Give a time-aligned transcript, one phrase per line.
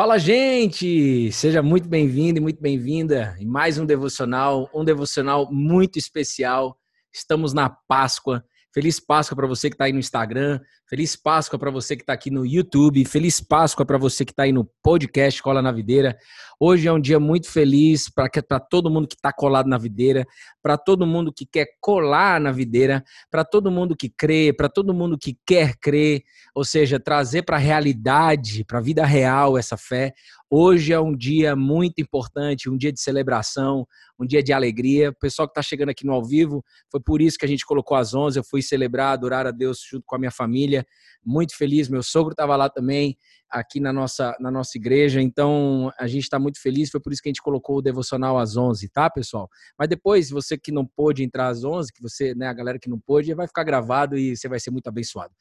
[0.00, 1.30] Fala, gente!
[1.30, 6.74] Seja muito bem-vindo e muito bem-vinda em mais um devocional, um devocional muito especial.
[7.12, 8.42] Estamos na Páscoa.
[8.72, 10.60] Feliz Páscoa para você que está aí no Instagram.
[10.88, 13.04] Feliz Páscoa para você que está aqui no YouTube.
[13.04, 16.16] Feliz Páscoa para você que está aí no podcast Cola na Videira.
[16.58, 20.24] Hoje é um dia muito feliz para todo mundo que está colado na videira,
[20.62, 24.94] para todo mundo que quer colar na videira, para todo mundo que crê, para todo
[24.94, 26.22] mundo que quer crer,
[26.54, 30.12] ou seja, trazer para a realidade, para a vida real essa fé.
[30.52, 33.86] Hoje é um dia muito importante, um dia de celebração,
[34.18, 35.10] um dia de alegria.
[35.10, 37.64] O pessoal que está chegando aqui no ao vivo, foi por isso que a gente
[37.64, 38.36] colocou às 11.
[38.36, 40.84] Eu fui celebrar, adorar a Deus junto com a minha família.
[41.24, 41.88] Muito feliz.
[41.88, 43.16] Meu sogro estava lá também,
[43.48, 45.22] aqui na nossa, na nossa igreja.
[45.22, 46.90] Então, a gente está muito feliz.
[46.90, 49.48] Foi por isso que a gente colocou o devocional às 11, tá, pessoal?
[49.78, 52.90] Mas depois, você que não pôde entrar às 11, que você, né, a galera que
[52.90, 55.32] não pôde, vai ficar gravado e você vai ser muito abençoado.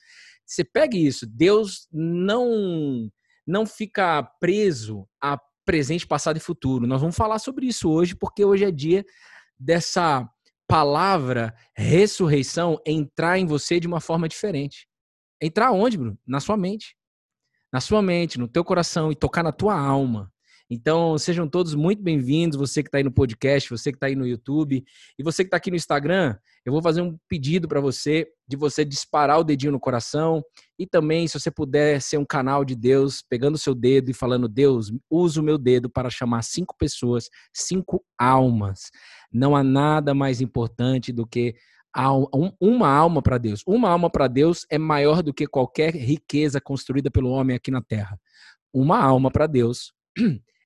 [0.45, 1.25] Você pegue isso.
[1.25, 3.09] Deus não
[3.49, 6.85] não fica preso a presente, passado e futuro.
[6.85, 9.03] Nós vamos falar sobre isso hoje, porque hoje é dia
[9.59, 10.29] dessa
[10.67, 14.87] palavra ressurreição entrar em você de uma forma diferente.
[15.41, 16.17] Entrar onde, Bruno?
[16.27, 16.95] Na sua mente.
[17.73, 20.31] Na sua mente, no teu coração e tocar na tua alma.
[20.71, 24.15] Então, sejam todos muito bem-vindos, você que está aí no podcast, você que está aí
[24.15, 24.85] no YouTube
[25.17, 26.37] e você que está aqui no Instagram.
[26.63, 30.43] Eu vou fazer um pedido para você de você disparar o dedinho no coração
[30.77, 34.13] e também, se você puder ser um canal de Deus, pegando o seu dedo e
[34.13, 38.91] falando: Deus, usa o meu dedo para chamar cinco pessoas, cinco almas.
[39.33, 41.55] Não há nada mais importante do que
[42.61, 43.63] uma alma para Deus.
[43.65, 47.81] Uma alma para Deus é maior do que qualquer riqueza construída pelo homem aqui na
[47.81, 48.19] terra.
[48.71, 49.91] Uma alma para Deus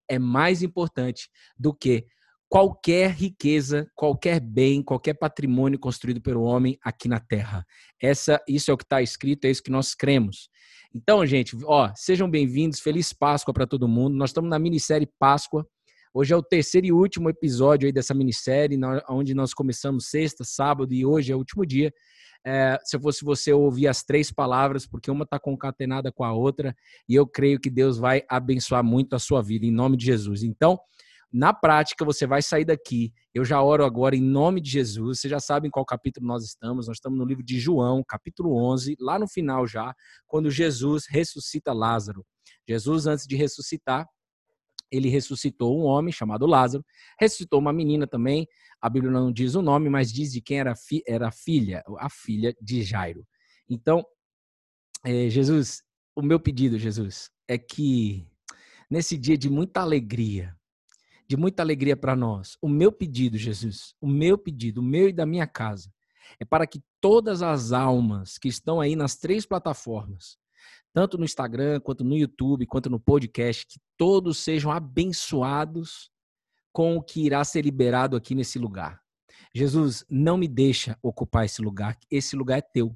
[0.10, 2.06] é mais importante do que
[2.54, 7.66] qualquer riqueza, qualquer bem, qualquer patrimônio construído pelo homem aqui na terra.
[8.00, 10.50] Essa, isso é o que está escrito, é isso que nós cremos.
[10.94, 14.16] Então, gente, ó, sejam bem-vindos, feliz Páscoa para todo mundo.
[14.16, 15.68] Nós estamos na minissérie Páscoa.
[16.16, 20.94] Hoje é o terceiro e último episódio aí dessa minissérie, onde nós começamos sexta, sábado
[20.94, 21.92] e hoje é o último dia.
[22.46, 26.76] É, se fosse você ouvir as três palavras, porque uma está concatenada com a outra,
[27.10, 30.44] e eu creio que Deus vai abençoar muito a sua vida, em nome de Jesus.
[30.44, 30.78] Então,
[31.32, 33.12] na prática, você vai sair daqui.
[33.34, 35.20] Eu já oro agora em nome de Jesus.
[35.20, 36.88] Vocês já sabem qual capítulo nós estamos.
[36.88, 39.96] Nós estamos no livro de João, capítulo 11, lá no final já,
[40.28, 42.24] quando Jesus ressuscita Lázaro.
[42.70, 44.08] Jesus, antes de ressuscitar,
[44.94, 46.86] ele ressuscitou um homem chamado Lázaro,
[47.20, 48.48] ressuscitou uma menina também.
[48.80, 51.84] A Bíblia não diz o nome, mas diz de quem era, fi, era a filha,
[51.98, 53.26] a filha de Jairo.
[53.68, 54.06] Então,
[55.04, 55.82] é, Jesus,
[56.16, 58.28] o meu pedido, Jesus, é que
[58.90, 60.56] nesse dia de muita alegria,
[61.28, 62.56] de muita alegria para nós.
[62.62, 65.92] O meu pedido, Jesus, o meu pedido, o meu e da minha casa,
[66.40, 70.38] é para que todas as almas que estão aí nas três plataformas,
[70.94, 76.12] tanto no Instagram, quanto no YouTube, quanto no podcast, que todos sejam abençoados
[76.72, 79.02] com o que irá ser liberado aqui nesse lugar.
[79.54, 81.98] Jesus, não me deixa ocupar esse lugar.
[82.10, 82.96] Esse lugar é teu.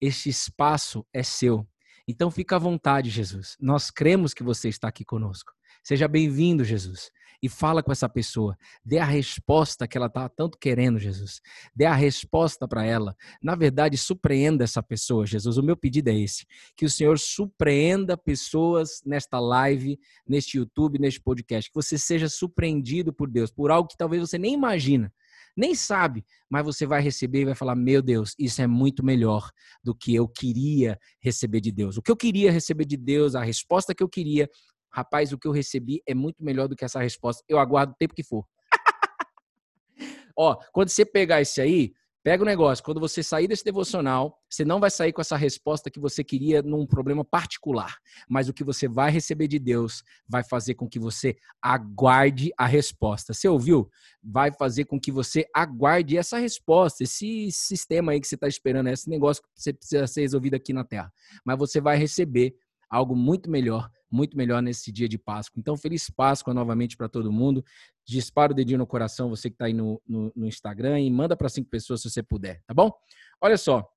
[0.00, 1.66] Este espaço é seu.
[2.06, 3.56] Então fica à vontade, Jesus.
[3.60, 5.52] Nós cremos que você está aqui conosco.
[5.82, 7.10] Seja bem-vindo, Jesus
[7.42, 8.56] e fala com essa pessoa.
[8.84, 11.40] Dê a resposta que ela está tanto querendo, Jesus.
[11.74, 13.14] Dê a resposta para ela.
[13.42, 15.56] Na verdade, surpreenda essa pessoa, Jesus.
[15.56, 16.46] O meu pedido é esse:
[16.76, 21.70] que o Senhor surpreenda pessoas nesta live, neste YouTube, neste podcast.
[21.70, 25.12] Que você seja surpreendido por Deus, por algo que talvez você nem imagina
[25.56, 29.50] nem sabe, mas você vai receber e vai falar: Meu Deus, isso é muito melhor
[29.82, 31.96] do que eu queria receber de Deus.
[31.96, 34.48] O que eu queria receber de Deus, a resposta que eu queria,
[34.90, 37.42] rapaz, o que eu recebi é muito melhor do que essa resposta.
[37.48, 38.44] Eu aguardo o tempo que for.
[40.36, 41.92] Ó, quando você pegar esse aí,
[42.22, 42.84] pega o negócio.
[42.84, 46.62] Quando você sair desse devocional, você não vai sair com essa resposta que você queria
[46.62, 47.96] num problema particular.
[48.28, 52.66] Mas o que você vai receber de Deus vai fazer com que você aguarde a
[52.66, 53.32] resposta.
[53.32, 53.88] Você ouviu?
[54.22, 58.88] Vai fazer com que você aguarde essa resposta, esse sistema aí que você está esperando,
[58.88, 61.12] esse negócio que você precisa ser resolvido aqui na Terra.
[61.44, 62.54] Mas você vai receber
[62.88, 65.58] algo muito melhor, muito melhor nesse dia de Páscoa.
[65.58, 67.64] Então, feliz Páscoa novamente para todo mundo.
[68.06, 71.36] Dispara o dedinho no coração, você que está aí no, no, no, Instagram, e manda
[71.36, 72.92] para cinco pessoas se você puder, tá bom?
[73.40, 73.88] Olha só,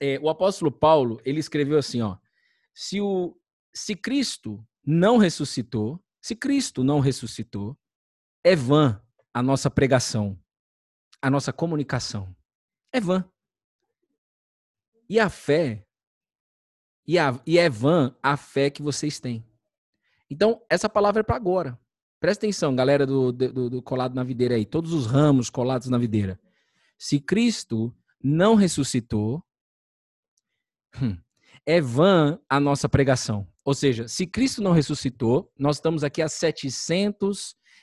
[0.00, 2.16] é, o apóstolo Paulo, ele escreveu assim, ó,
[2.74, 3.36] se, o,
[3.74, 7.76] se Cristo não ressuscitou, se Cristo não ressuscitou,
[8.44, 9.02] é vã
[9.34, 10.38] a nossa pregação,
[11.20, 12.34] a nossa comunicação.
[12.92, 13.28] É vã.
[15.08, 15.87] E a fé
[17.08, 19.42] e, a, e é vã a fé que vocês têm.
[20.30, 21.80] Então, essa palavra é para agora.
[22.20, 25.96] Presta atenção, galera do, do, do, colado na videira aí, todos os ramos colados na
[25.96, 26.38] videira.
[26.98, 29.42] Se Cristo não ressuscitou,
[31.00, 31.16] hum,
[31.64, 33.48] é vã a nossa pregação.
[33.64, 36.28] Ou seja, se Cristo não ressuscitou, nós estamos aqui há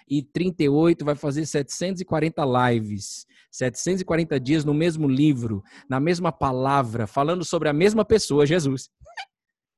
[0.10, 7.70] 738, vai fazer 740 lives, 740 dias no mesmo livro, na mesma palavra, falando sobre
[7.70, 8.90] a mesma pessoa, Jesus.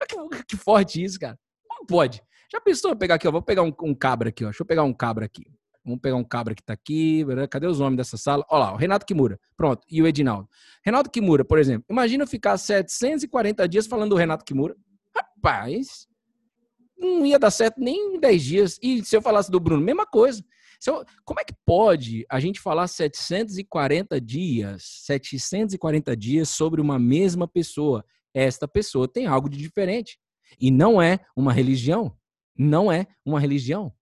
[0.47, 1.37] Que forte isso, cara.
[1.69, 2.21] Não pode.
[2.51, 4.47] Já pensou pegar aqui, ó, vou pegar um, um cabra aqui, ó.
[4.47, 5.43] Deixa eu pegar um cabra aqui.
[5.87, 7.25] Vamos pegar um cabra que tá aqui.
[7.49, 8.45] Cadê os homens dessa sala?
[8.49, 9.39] Olha lá, o Renato Kimura.
[9.55, 9.85] Pronto.
[9.89, 10.49] E o Edinaldo.
[10.83, 11.85] Renato Kimura, por exemplo.
[11.89, 14.75] Imagina ficar 740 dias falando do Renato Kimura.
[15.15, 16.07] Rapaz,
[16.97, 18.79] não ia dar certo nem em 10 dias.
[18.81, 20.43] E se eu falasse do Bruno, mesma coisa.
[20.85, 27.47] Eu, como é que pode a gente falar 740 dias, 740 dias sobre uma mesma
[27.47, 28.05] pessoa?
[28.33, 30.19] Esta pessoa tem algo de diferente.
[30.59, 32.15] E não é uma religião.
[32.57, 33.93] Não é uma religião.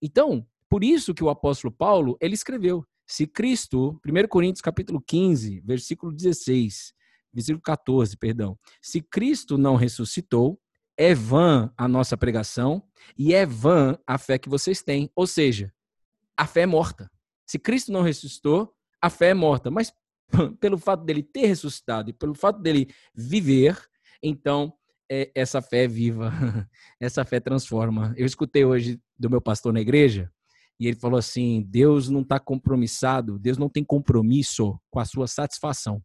[0.00, 5.60] Então, por isso que o apóstolo Paulo, ele escreveu, se Cristo, 1 Coríntios capítulo 15,
[5.60, 6.92] versículo 16,
[7.32, 8.58] versículo 14, perdão.
[8.82, 10.58] Se Cristo não ressuscitou,
[10.96, 12.82] é vã a nossa pregação
[13.16, 15.10] e é vã a fé que vocês têm.
[15.14, 15.72] Ou seja,
[16.36, 17.10] a fé é morta.
[17.46, 19.70] Se Cristo não ressuscitou, a fé é morta.
[19.70, 19.92] Mas
[20.60, 23.78] pelo fato dele ter ressuscitado e pelo fato dele viver,
[24.22, 24.72] então
[25.10, 26.32] é, essa fé é viva,
[27.00, 28.14] essa fé transforma.
[28.16, 30.30] Eu escutei hoje do meu pastor na igreja
[30.78, 35.26] e ele falou assim: Deus não está compromissado, Deus não tem compromisso com a sua
[35.26, 36.02] satisfação.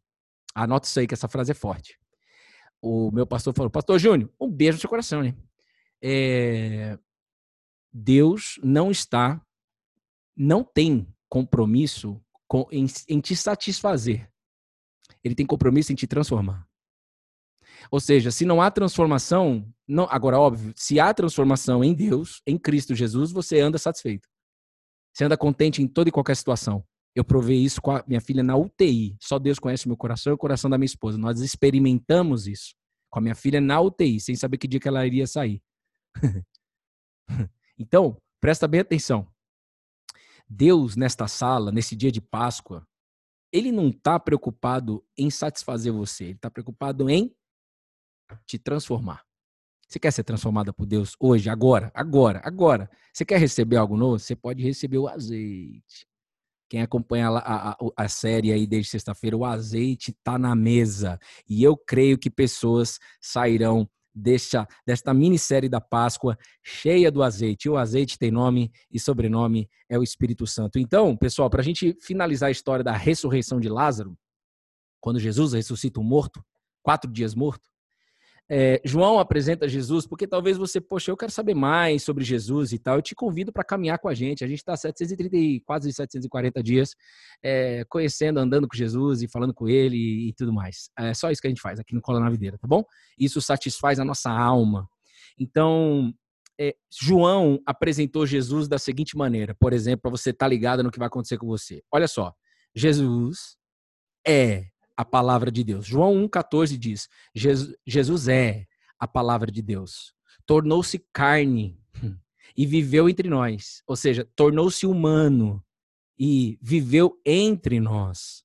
[0.54, 1.99] Anota isso aí, que essa frase é forte.
[2.81, 5.36] O meu pastor falou: Pastor Júnior, um beijo no seu coração, né?
[6.02, 6.98] É...
[7.92, 9.42] Deus não está,
[10.36, 14.31] não tem compromisso com, em, em te satisfazer.
[15.24, 16.68] Ele tem compromisso em te transformar.
[17.92, 22.58] Ou seja, se não há transformação, não, agora óbvio, se há transformação em Deus, em
[22.58, 24.28] Cristo Jesus, você anda satisfeito.
[25.14, 26.84] Você anda contente em toda e qualquer situação.
[27.16, 29.18] Eu provei isso com a minha filha na UTI.
[29.20, 31.18] Só Deus conhece o meu coração e o coração da minha esposa.
[31.18, 32.76] Nós experimentamos isso
[33.10, 35.62] com a minha filha na UTI, sem saber que dia que ela iria sair.
[37.78, 39.28] então, presta bem atenção.
[40.48, 42.88] Deus, nesta sala, nesse dia de Páscoa,
[43.52, 47.36] ele não está preocupado em satisfazer você, ele está preocupado em
[48.46, 49.26] te transformar.
[49.88, 52.90] Você quer ser transformada por Deus hoje, agora, agora, agora?
[53.12, 54.20] Você quer receber algo novo?
[54.20, 56.08] Você pode receber o azeite.
[56.69, 61.19] Quem acompanha a, a, a série aí desde sexta-feira, o azeite está na mesa.
[61.50, 67.68] E eu creio que pessoas sairão desta, desta minissérie da Páscoa cheia do azeite.
[67.68, 70.77] E o azeite tem nome e sobrenome é o Espírito Santo.
[70.77, 74.16] Então, pessoal, para a gente finalizar a história da ressurreição de Lázaro,
[75.01, 76.44] quando Jesus ressuscita um morto,
[76.83, 77.68] quatro dias morto,
[78.51, 82.80] é, João apresenta Jesus, porque talvez você, poxa, eu quero saber mais sobre Jesus e
[82.80, 82.96] tal.
[82.96, 84.44] Eu te convido para caminhar com a gente.
[84.44, 86.96] A gente está 730, quase 740 dias
[87.44, 90.90] é, conhecendo, andando com Jesus e falando com ele e, e, tudo mais.
[90.98, 92.84] É só isso que a gente faz aqui no Cola na Videira, tá bom?
[93.19, 94.90] Isso satisfaz a nossa alma.
[95.38, 96.12] Então,
[96.60, 100.90] é, João apresentou Jesus da seguinte maneira, por exemplo, para você estar tá ligado no
[100.90, 101.84] que vai acontecer com você.
[101.92, 102.34] Olha só,
[102.75, 103.57] Jesus
[104.28, 104.66] é
[105.00, 105.86] a palavra de Deus.
[105.86, 107.07] João 1,14 diz:
[107.88, 108.68] Jesus é
[109.00, 110.13] a palavra de Deus.
[110.46, 111.80] Tornou-se carne
[112.56, 113.81] e viveu entre nós.
[113.88, 115.63] Ou seja, tornou-se humano
[116.19, 118.44] e viveu entre nós.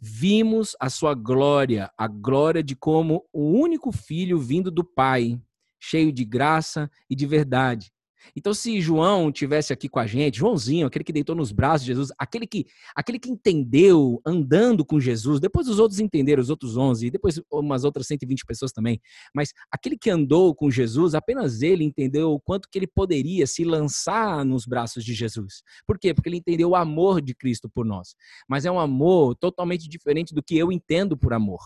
[0.00, 5.38] Vimos a sua glória, a glória de como o único filho vindo do Pai,
[5.78, 7.92] cheio de graça e de verdade.
[8.36, 11.92] Então, se João tivesse aqui com a gente, Joãozinho, aquele que deitou nos braços de
[11.92, 16.76] Jesus, aquele que, aquele que entendeu andando com Jesus, depois os outros entenderam, os outros
[16.76, 19.00] 11, e depois umas outras 120 pessoas também,
[19.34, 23.64] mas aquele que andou com Jesus, apenas ele entendeu o quanto que ele poderia se
[23.64, 25.62] lançar nos braços de Jesus.
[25.86, 26.14] Por quê?
[26.14, 28.14] Porque ele entendeu o amor de Cristo por nós.
[28.48, 31.60] Mas é um amor totalmente diferente do que eu entendo por amor.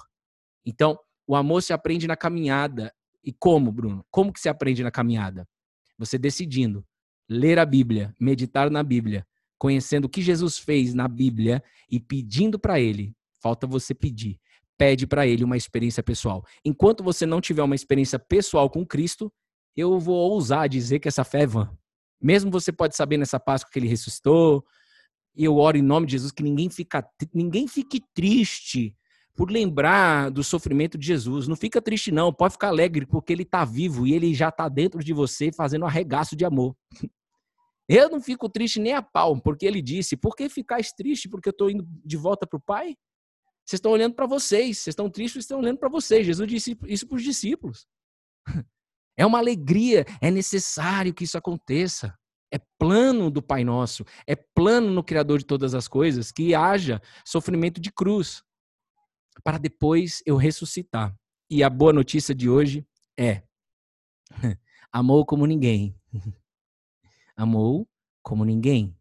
[0.65, 2.93] Então, o amor se aprende na caminhada.
[3.25, 4.05] E como, Bruno?
[4.11, 5.47] Como que se aprende na caminhada?
[5.99, 6.85] Você decidindo
[7.29, 9.27] ler a Bíblia, meditar na Bíblia,
[9.59, 13.15] conhecendo o que Jesus fez na Bíblia e pedindo para ele.
[13.41, 14.39] Falta você pedir.
[14.77, 16.45] Pede para ele uma experiência pessoal.
[16.65, 19.33] Enquanto você não tiver uma experiência pessoal com Cristo,
[19.77, 21.71] eu vou ousar dizer que essa fé é vã.
[22.21, 24.65] Mesmo você pode saber nessa Páscoa que ele ressuscitou,
[25.35, 28.95] e eu oro em nome de Jesus que ninguém, fica, ninguém fique triste
[29.35, 31.49] por lembrar do sofrimento de Jesus.
[31.49, 32.33] Não fica triste, não.
[32.33, 35.83] Pode ficar alegre, porque ele está vivo e ele já está dentro de você fazendo
[35.83, 36.77] um arregaço de amor.
[37.89, 41.29] Eu não fico triste nem a pau, porque ele disse: Por que ficais triste?
[41.29, 42.97] Porque eu estou indo de volta para o Pai?
[43.67, 46.25] Vocês estão olhando para vocês, vocês estão tristes, estão olhando para vocês.
[46.25, 47.87] Jesus disse isso para os discípulos.
[49.15, 52.17] É uma alegria, é necessário que isso aconteça.
[52.51, 57.01] É plano do Pai Nosso, é plano no Criador de todas as coisas que haja
[57.23, 58.43] sofrimento de cruz
[59.43, 61.15] para depois eu ressuscitar.
[61.51, 62.87] E a boa notícia de hoje
[63.19, 63.43] é:
[64.91, 65.95] Amou como ninguém.
[67.37, 67.89] Amou
[68.23, 68.97] como ninguém.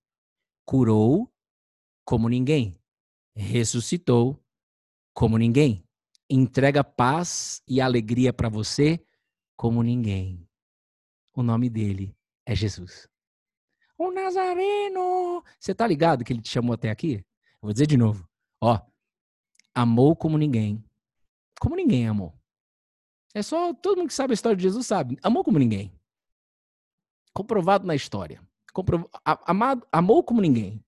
[0.65, 1.31] Curou
[2.05, 2.79] como ninguém.
[3.35, 4.43] Ressuscitou
[5.13, 5.83] como ninguém.
[6.29, 9.03] Entrega paz e alegria para você
[9.55, 10.47] como ninguém.
[11.33, 13.07] O nome dele é Jesus.
[13.97, 15.43] O Nazareno!
[15.59, 17.23] Você tá ligado que ele te chamou até aqui?
[17.61, 18.27] vou dizer de novo.
[18.59, 18.79] Ó,
[19.73, 20.83] amou como ninguém.
[21.59, 22.33] Como ninguém amou.
[23.33, 25.17] É só todo mundo que sabe a história de Jesus sabe.
[25.23, 25.91] Amou como ninguém.
[27.33, 28.41] Comprovado na história.
[28.73, 29.05] Comprov...
[29.23, 30.83] Amado, amou como ninguém.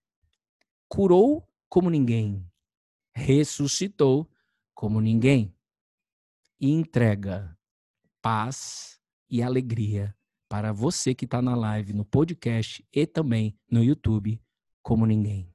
[0.90, 2.46] Curou como ninguém.
[3.16, 4.30] Ressuscitou
[4.74, 5.56] como ninguém.
[6.60, 7.58] E entrega
[8.22, 9.00] paz
[9.30, 10.16] e alegria
[10.50, 14.40] para você que está na live, no podcast e também no YouTube,
[14.82, 15.52] como ninguém.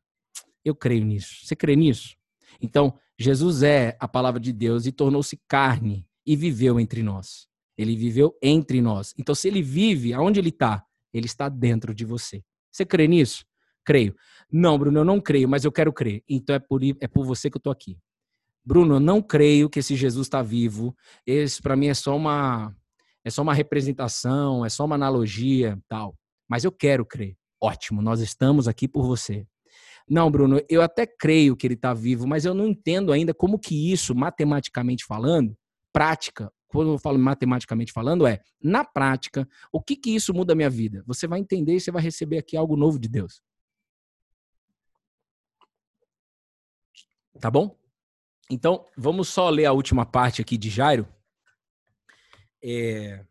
[0.64, 1.46] Eu creio nisso.
[1.46, 2.16] Você crê nisso?
[2.60, 7.48] Então, Jesus é a palavra de Deus e tornou-se carne e viveu entre nós.
[7.76, 9.14] Ele viveu entre nós.
[9.18, 10.84] Então, se ele vive, aonde ele está?
[11.12, 12.42] Ele está dentro de você.
[12.70, 13.44] Você crê nisso?
[13.84, 14.14] Creio.
[14.52, 16.22] Não, Bruno, eu não creio, mas eu quero crer.
[16.28, 17.98] Então é por, é por você que eu estou aqui.
[18.64, 20.94] Bruno, eu não creio que esse Jesus está vivo.
[21.26, 22.74] Esse para mim é só uma
[23.24, 26.16] é só uma representação, é só uma analogia, tal.
[26.48, 27.36] Mas eu quero crer.
[27.60, 29.46] Ótimo, nós estamos aqui por você.
[30.08, 33.58] Não, Bruno, eu até creio que ele está vivo, mas eu não entendo ainda como
[33.58, 35.56] que isso, matematicamente falando,
[35.92, 40.56] prática, quando eu falo matematicamente falando, é, na prática, o que que isso muda a
[40.56, 41.02] minha vida?
[41.06, 43.42] Você vai entender e você vai receber aqui algo novo de Deus.
[47.40, 47.76] Tá bom?
[48.50, 51.06] Então, vamos só ler a última parte aqui de Jairo.
[52.62, 53.24] É...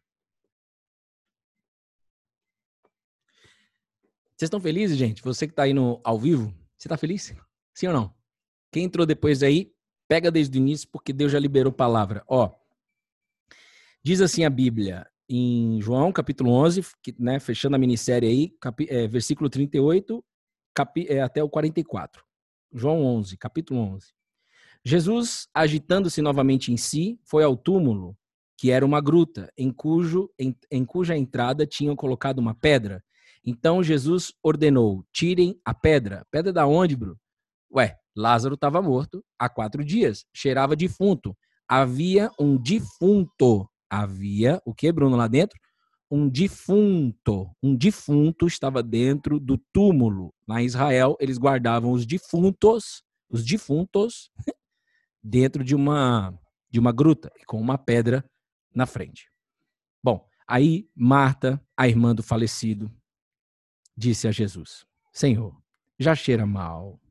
[4.36, 5.24] Vocês estão felizes, gente?
[5.24, 7.34] Você que está aí no, ao vivo, você tá feliz?
[7.74, 8.14] Sim ou não?
[8.72, 9.72] Quem entrou depois aí,
[10.08, 12.24] pega desde o início, porque Deus já liberou palavra.
[12.28, 12.52] Ó,
[14.04, 19.08] diz assim a Bíblia, em João, capítulo 11, que, né, fechando a minissérie aí, é,
[19.08, 20.24] versículo 38
[20.74, 22.24] capi, é, até o 44.
[22.72, 24.14] João 11, capítulo 11.
[24.86, 28.16] Jesus, agitando-se novamente em si, foi ao túmulo,
[28.58, 33.04] que era uma gruta, em, cujo, em, em cuja entrada tinham colocado uma pedra.
[33.48, 36.28] Então Jesus ordenou: tirem a pedra.
[36.30, 37.18] Pedra da onde, Bruno?
[37.74, 41.34] Ué, Lázaro estava morto há quatro dias, cheirava defunto.
[41.66, 43.70] Havia um defunto.
[43.90, 45.58] Havia o que, Bruno, lá dentro?
[46.12, 47.50] Um defunto.
[47.64, 50.34] Um defunto estava dentro do túmulo.
[50.50, 54.30] Em Israel, eles guardavam os defuntos, os defuntos,
[55.24, 56.38] dentro de uma
[56.70, 58.26] de uma gruta com uma pedra
[58.76, 59.30] na frente.
[60.04, 62.92] Bom, aí Marta, a irmã do falecido,
[63.98, 65.60] disse a Jesus: Senhor,
[65.98, 67.02] já cheira mal,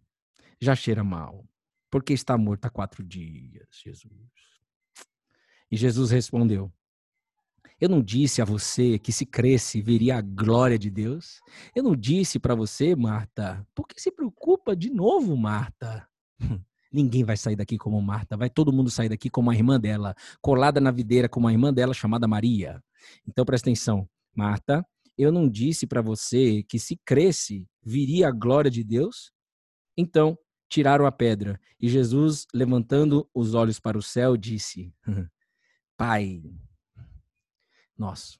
[0.61, 1.45] já cheira mal,
[1.91, 4.31] porque está morto há quatro dias, Jesus.
[5.71, 6.73] E Jesus respondeu:
[7.81, 11.41] Eu não disse a você que se cresce veria a glória de Deus?
[11.75, 13.67] Eu não disse para você, Marta?
[13.75, 16.09] Por que se preocupa de novo, Marta?
[16.93, 20.15] Ninguém vai sair daqui como Marta, vai todo mundo sair daqui como a irmã dela,
[20.41, 22.83] colada na videira como a irmã dela chamada Maria.
[23.27, 24.87] Então presta atenção, Marta,
[25.17, 29.33] eu não disse para você que se cresce, viria a glória de Deus?
[29.97, 31.59] Então, tiraram a pedra.
[31.81, 34.93] E Jesus, levantando os olhos para o céu, disse:
[35.97, 36.43] Pai,
[37.97, 38.39] nosso.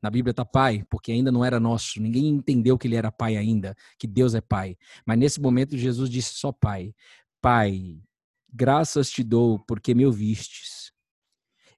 [0.00, 2.00] Na Bíblia está pai, porque ainda não era nosso.
[2.00, 4.76] Ninguém entendeu que ele era pai ainda, que Deus é pai.
[5.06, 6.92] Mas nesse momento Jesus disse só pai.
[7.40, 8.02] Pai,
[8.52, 10.92] graças te dou porque me ouvistes.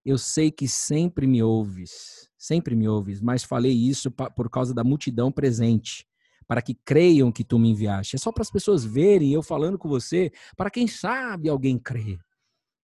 [0.03, 4.85] Eu sei que sempre me ouves sempre me ouves, mas falei isso por causa da
[4.85, 6.07] multidão presente,
[6.47, 8.17] para que creiam que tu me enviaste.
[8.17, 12.19] É só para as pessoas verem eu falando com você, para quem sabe alguém crer.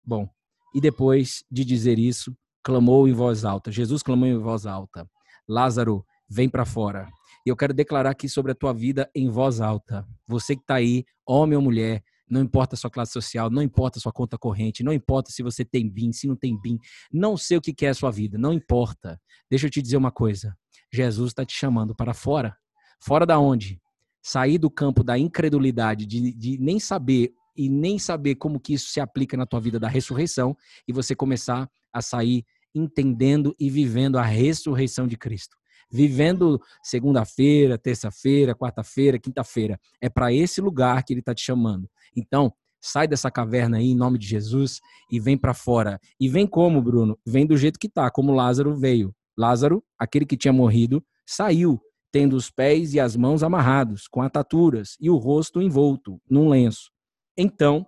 [0.04, 0.30] Bom,
[0.76, 3.72] e depois de dizer isso, clamou em voz alta.
[3.72, 5.10] Jesus clamou em voz alta:
[5.48, 7.08] Lázaro, vem para fora.
[7.46, 10.06] E eu quero declarar aqui sobre a tua vida em voz alta.
[10.28, 14.00] Você que está aí, homem ou mulher, não importa a sua classe social, não importa
[14.00, 16.78] a sua conta corrente, não importa se você tem BIM, se não tem BIM,
[17.12, 19.20] não sei o que é a sua vida, não importa.
[19.50, 20.56] Deixa eu te dizer uma coisa:
[20.92, 22.56] Jesus está te chamando para fora.
[23.00, 23.82] Fora da onde?
[24.22, 28.90] Sair do campo da incredulidade, de, de nem saber e nem saber como que isso
[28.90, 30.56] se aplica na tua vida da ressurreição
[30.88, 35.58] e você começar a sair entendendo e vivendo a ressurreição de Cristo
[35.92, 39.80] vivendo segunda-feira, terça-feira, quarta-feira, quinta-feira.
[40.02, 41.90] É para esse lugar que ele está te chamando.
[42.16, 44.80] Então, sai dessa caverna aí em nome de Jesus
[45.12, 46.00] e vem para fora.
[46.20, 47.18] E vem como, Bruno?
[47.26, 49.14] Vem do jeito que tá, como Lázaro veio.
[49.38, 51.80] Lázaro, aquele que tinha morrido, saiu,
[52.12, 56.92] tendo os pés e as mãos amarrados, com ataturas e o rosto envolto num lenço.
[57.38, 57.86] Então,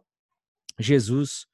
[0.79, 1.47] Jesus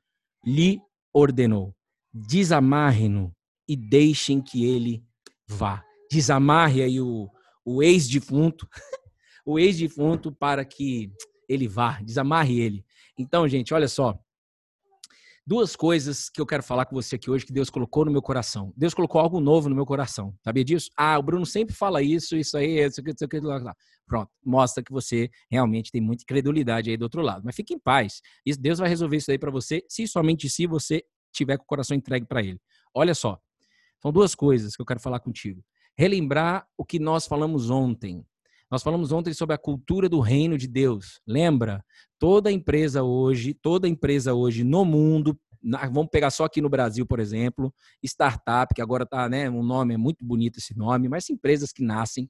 [0.45, 0.81] lhe
[1.13, 1.73] ordenou:
[2.13, 3.33] desamarre-no
[3.67, 5.03] e deixem que ele
[5.47, 5.83] vá.
[6.11, 7.29] Desamarre aí o,
[7.63, 8.67] o ex-defunto,
[9.45, 11.11] o ex-defunto para que
[11.47, 12.85] ele vá, desamarre ele.
[13.17, 14.19] Então, gente, olha só.
[15.47, 18.21] Duas coisas que eu quero falar com você aqui hoje que Deus colocou no meu
[18.21, 18.73] coração.
[18.75, 20.35] Deus colocou algo novo no meu coração.
[20.43, 20.89] Sabia disso?
[20.97, 23.75] Ah, o Bruno sempre fala isso, isso aí, isso aqui, isso aqui, lá, lá.
[24.07, 27.43] Pronto, mostra que você realmente tem muita credulidade aí do outro lado.
[27.45, 28.21] Mas fique em paz.
[28.59, 31.95] Deus vai resolver isso aí para você, se somente se você tiver com o coração
[31.95, 32.59] entregue para ele.
[32.91, 33.39] Olha só.
[34.01, 35.63] São duas coisas que eu quero falar contigo.
[35.97, 38.25] Relembrar o que nós falamos ontem.
[38.69, 41.21] Nós falamos ontem sobre a cultura do reino de Deus.
[41.25, 41.83] Lembra?
[42.19, 45.39] Toda empresa hoje, toda empresa hoje no mundo,
[45.91, 47.73] vamos pegar só aqui no Brasil, por exemplo,
[48.03, 51.83] startup, que agora tá, né, um nome é muito bonito esse nome, mas empresas que
[51.83, 52.29] nascem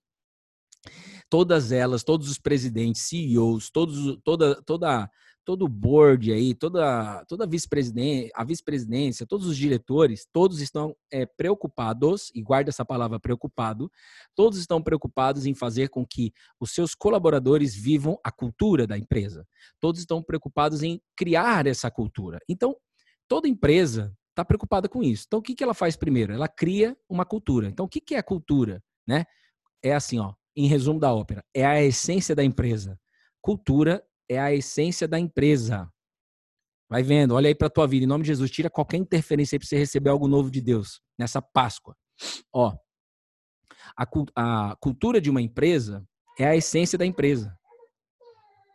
[1.30, 5.10] todas elas, todos os presidentes, CEOs, todos, toda, toda
[5.46, 10.96] todo o board aí, toda, toda a vice-presidência, a vice-presidência, todos os diretores, todos estão
[11.12, 13.90] é, preocupados, e guarda essa palavra preocupado,
[14.36, 19.46] todos estão preocupados em fazer com que os seus colaboradores vivam a cultura da empresa.
[19.80, 22.40] Todos estão preocupados em criar essa cultura.
[22.50, 22.76] Então,
[23.28, 25.26] toda empresa está preocupada com isso.
[25.28, 26.34] Então, o que, que ela faz primeiro?
[26.34, 27.68] Ela cria uma cultura.
[27.68, 28.84] Então, o que, que é a cultura?
[29.08, 29.26] Né?
[29.84, 33.00] É assim, ó, em resumo da ópera, é a essência da empresa.
[33.42, 35.90] Cultura é a essência da empresa.
[36.90, 39.68] Vai vendo, olha aí para tua vida, em nome de Jesus, tira qualquer interferência para
[39.68, 41.96] você receber algo novo de Deus nessa Páscoa.
[42.54, 42.76] Ó,
[43.98, 44.06] a,
[44.36, 46.06] a cultura de uma empresa
[46.38, 47.58] é a essência da empresa.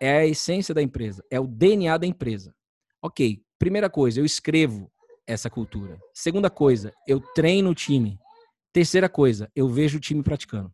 [0.00, 2.54] É a essência da empresa, é o DNA da empresa.
[3.02, 4.90] Ok, primeira coisa, eu escrevo
[5.26, 5.98] essa cultura.
[6.14, 8.18] Segunda coisa, eu treino o time.
[8.72, 10.72] Terceira coisa, eu vejo o time praticando.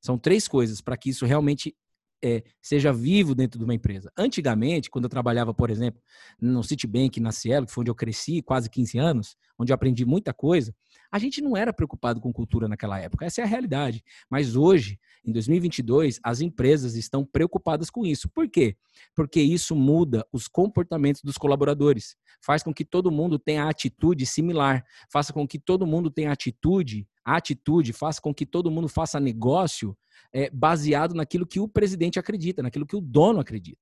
[0.00, 1.74] São três coisas para que isso realmente
[2.24, 4.10] é, seja vivo dentro de uma empresa.
[4.16, 6.00] Antigamente, quando eu trabalhava, por exemplo,
[6.40, 10.06] no Citibank, na Cielo, que foi onde eu cresci quase 15 anos, onde eu aprendi
[10.06, 10.74] muita coisa,
[11.12, 13.26] a gente não era preocupado com cultura naquela época.
[13.26, 14.02] Essa é a realidade.
[14.30, 18.26] Mas hoje, em 2022, as empresas estão preocupadas com isso.
[18.30, 18.74] Por quê?
[19.14, 24.82] Porque isso muda os comportamentos dos colaboradores, faz com que todo mundo tenha atitude similar,
[25.12, 29.94] faça com que todo mundo tenha atitude, atitude, faça com que todo mundo faça negócio
[30.32, 33.80] é, baseado naquilo que o presidente acredita, naquilo que o dono acredita.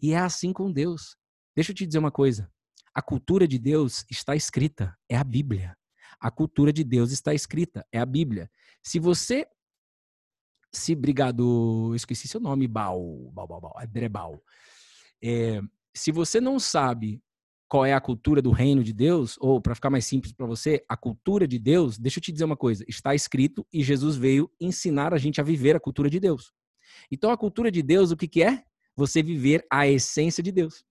[0.00, 1.16] E é assim com Deus.
[1.54, 2.50] Deixa eu te dizer uma coisa.
[2.94, 5.76] A cultura de Deus está escrita, é a Bíblia.
[6.20, 8.50] A cultura de Deus está escrita, é a Bíblia.
[8.82, 9.46] Se você
[10.72, 14.42] se brigado, eu esqueci seu nome, Bal, Bal, Bal, Bal, Adrebal.
[15.22, 15.60] É,
[15.94, 17.22] se você não sabe
[17.68, 20.84] qual é a cultura do reino de Deus, ou para ficar mais simples para você,
[20.88, 24.50] a cultura de Deus, deixa eu te dizer uma coisa, está escrito e Jesus veio
[24.60, 26.52] ensinar a gente a viver a cultura de Deus.
[27.10, 28.62] Então a cultura de Deus, o que, que é?
[28.96, 30.84] Você viver a essência de Deus.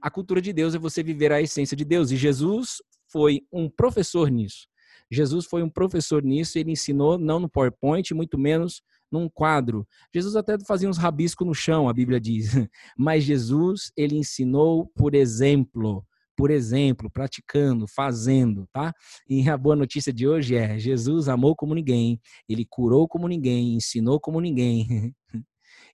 [0.00, 2.10] A cultura de Deus é você viver a essência de Deus.
[2.10, 4.66] E Jesus foi um professor nisso.
[5.10, 9.86] Jesus foi um professor nisso, ele ensinou não no PowerPoint, muito menos num quadro.
[10.14, 12.50] Jesus até fazia uns rabiscos no chão, a Bíblia diz.
[12.96, 16.04] Mas Jesus, ele ensinou por exemplo
[16.36, 18.92] por exemplo, praticando, fazendo, tá?
[19.28, 23.74] E a boa notícia de hoje é: Jesus amou como ninguém, ele curou como ninguém,
[23.74, 25.14] ensinou como ninguém.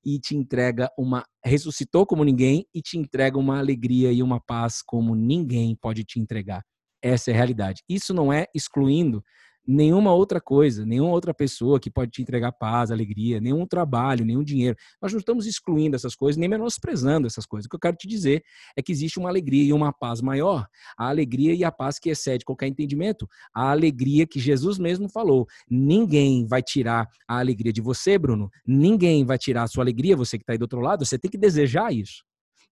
[0.05, 4.83] e te entrega uma ressuscitou como ninguém e te entrega uma alegria e uma paz
[4.83, 6.63] como ninguém pode te entregar.
[7.01, 7.83] Essa é a realidade.
[7.89, 9.23] Isso não é excluindo
[9.67, 14.43] nenhuma outra coisa, nenhuma outra pessoa que pode te entregar paz, alegria, nenhum trabalho, nenhum
[14.43, 14.77] dinheiro.
[15.01, 17.67] Nós não estamos excluindo essas coisas, nem menosprezando essas coisas.
[17.67, 18.43] O que eu quero te dizer
[18.77, 20.67] é que existe uma alegria e uma paz maior.
[20.99, 23.29] A alegria e a paz que excede qualquer entendimento.
[23.55, 25.47] A alegria que Jesus mesmo falou.
[25.71, 28.51] Ninguém vai tirar a alegria de você, Bruno.
[28.67, 31.05] Ninguém vai tirar a sua alegria, você que está aí do outro lado.
[31.05, 32.25] Você tem que desejar isso.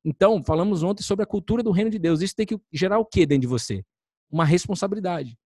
[0.04, 2.22] Então, falamos ontem sobre a cultura do reino de Deus.
[2.22, 3.84] Isso tem que gerar o que dentro de você?
[4.30, 5.36] Uma responsabilidade.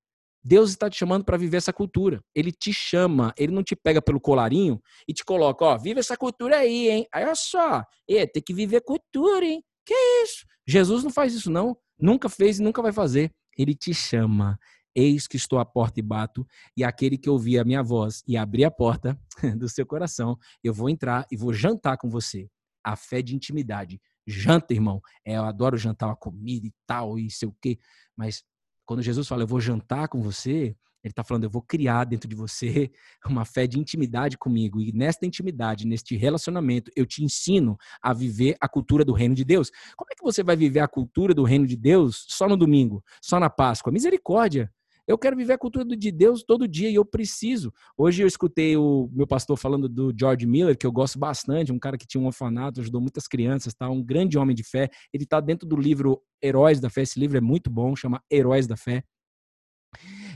[0.45, 2.23] Deus está te chamando para viver essa cultura.
[2.35, 4.79] Ele te chama, ele não te pega pelo colarinho
[5.09, 7.07] e te coloca, ó, vive essa cultura aí, hein?
[7.13, 9.65] Aí olha só, é, tem que viver cultura, hein?
[9.87, 10.45] Que isso?
[10.67, 13.33] Jesus não faz isso não, nunca fez e nunca vai fazer.
[13.57, 14.59] Ele te chama.
[14.97, 18.37] Eis que estou à porta e bato, e aquele que ouvir a minha voz e
[18.37, 19.19] abrir a porta
[19.59, 22.49] do seu coração, eu vou entrar e vou jantar com você.
[22.85, 24.01] A fé de intimidade.
[24.27, 25.01] Janta, irmão.
[25.25, 27.77] É, eu adoro jantar uma comida e tal, e sei o quê,
[28.17, 28.45] mas
[28.85, 32.27] quando Jesus fala, eu vou jantar com você, ele está falando, eu vou criar dentro
[32.29, 32.91] de você
[33.29, 34.81] uma fé de intimidade comigo.
[34.81, 39.45] E nesta intimidade, neste relacionamento, eu te ensino a viver a cultura do reino de
[39.45, 39.71] Deus.
[39.97, 43.05] Como é que você vai viver a cultura do reino de Deus só no domingo,
[43.21, 43.93] só na Páscoa?
[43.93, 44.73] Misericórdia.
[45.07, 47.73] Eu quero viver a cultura de Deus todo dia e eu preciso.
[47.97, 51.79] Hoje eu escutei o meu pastor falando do George Miller, que eu gosto bastante, um
[51.79, 53.89] cara que tinha um orfanato, ajudou muitas crianças, tá?
[53.89, 54.89] um grande homem de fé.
[55.13, 57.03] Ele está dentro do livro Heróis da Fé.
[57.03, 59.05] Esse livro é muito bom, chama Heróis da Fé.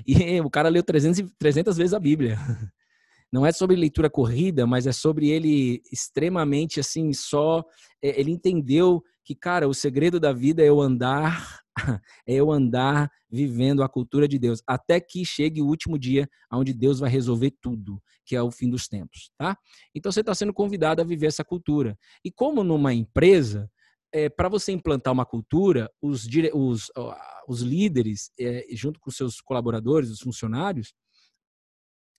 [0.06, 2.36] E o cara leu 300, 300 vezes a Bíblia.
[3.32, 7.62] Não é sobre leitura corrida, mas é sobre ele extremamente assim, só.
[8.02, 11.60] É, ele entendeu que, cara, o segredo da vida é eu andar,
[12.26, 16.72] é eu andar vivendo a cultura de Deus, até que chegue o último dia onde
[16.72, 19.56] Deus vai resolver tudo, que é o fim dos tempos, tá?
[19.94, 21.98] Então você está sendo convidado a viver essa cultura.
[22.24, 23.70] E como numa empresa,
[24.12, 26.90] é, para você implantar uma cultura, os, os,
[27.46, 30.94] os líderes, é, junto com seus colaboradores, os funcionários,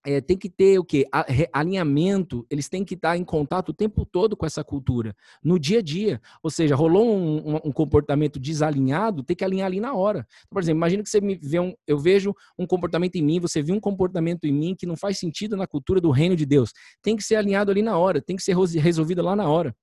[0.06, 1.06] é, tem que ter o quê?
[1.52, 5.80] Alinhamento, eles têm que estar em contato o tempo todo com essa cultura, no dia
[5.80, 6.22] a dia.
[6.42, 10.20] Ou seja, rolou um, um, um comportamento desalinhado, tem que alinhar ali na hora.
[10.20, 13.40] Então, por exemplo, imagina que você me vê um, eu vejo um comportamento em mim,
[13.40, 16.46] você viu um comportamento em mim que não faz sentido na cultura do reino de
[16.46, 16.72] Deus.
[17.02, 19.76] Tem que ser alinhado ali na hora, tem que ser resolvido lá na hora.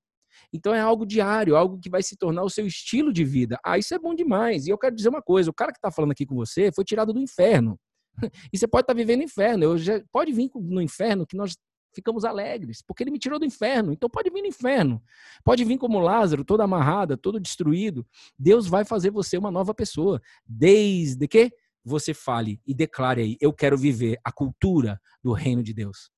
[0.53, 3.59] Então é algo diário, algo que vai se tornar o seu estilo de vida.
[3.63, 4.65] Ah, isso é bom demais.
[4.65, 6.83] E eu quero dizer uma coisa: o cara que está falando aqui com você foi
[6.83, 7.77] tirado do inferno.
[8.51, 9.63] E você pode estar tá vivendo inferno.
[9.63, 11.55] Eu já, pode vir no inferno que nós
[11.93, 13.91] ficamos alegres, porque ele me tirou do inferno.
[13.91, 15.01] Então pode vir no inferno.
[15.43, 18.05] Pode vir como Lázaro, todo amarrado, todo destruído.
[18.37, 20.21] Deus vai fazer você uma nova pessoa.
[20.45, 21.51] Desde que
[21.83, 26.09] você fale e declare aí: eu quero viver a cultura do reino de Deus.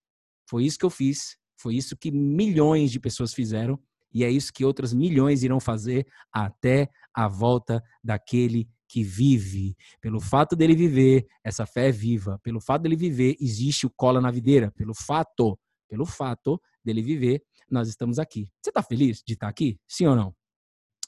[0.50, 1.38] Foi isso que eu fiz.
[1.58, 3.80] Foi isso que milhões de pessoas fizeram.
[4.12, 9.78] E é isso que outras milhões irão fazer até a volta daquele que vive.
[10.02, 12.40] Pelo fato dele viver, essa fé é viva.
[12.44, 14.72] Pelo fato dele viver, existe o cola na videira.
[14.72, 18.52] Pelo fato, pelo fato dele viver, nós estamos aqui.
[18.60, 19.80] Você está feliz de estar aqui?
[19.88, 20.36] Sim ou não?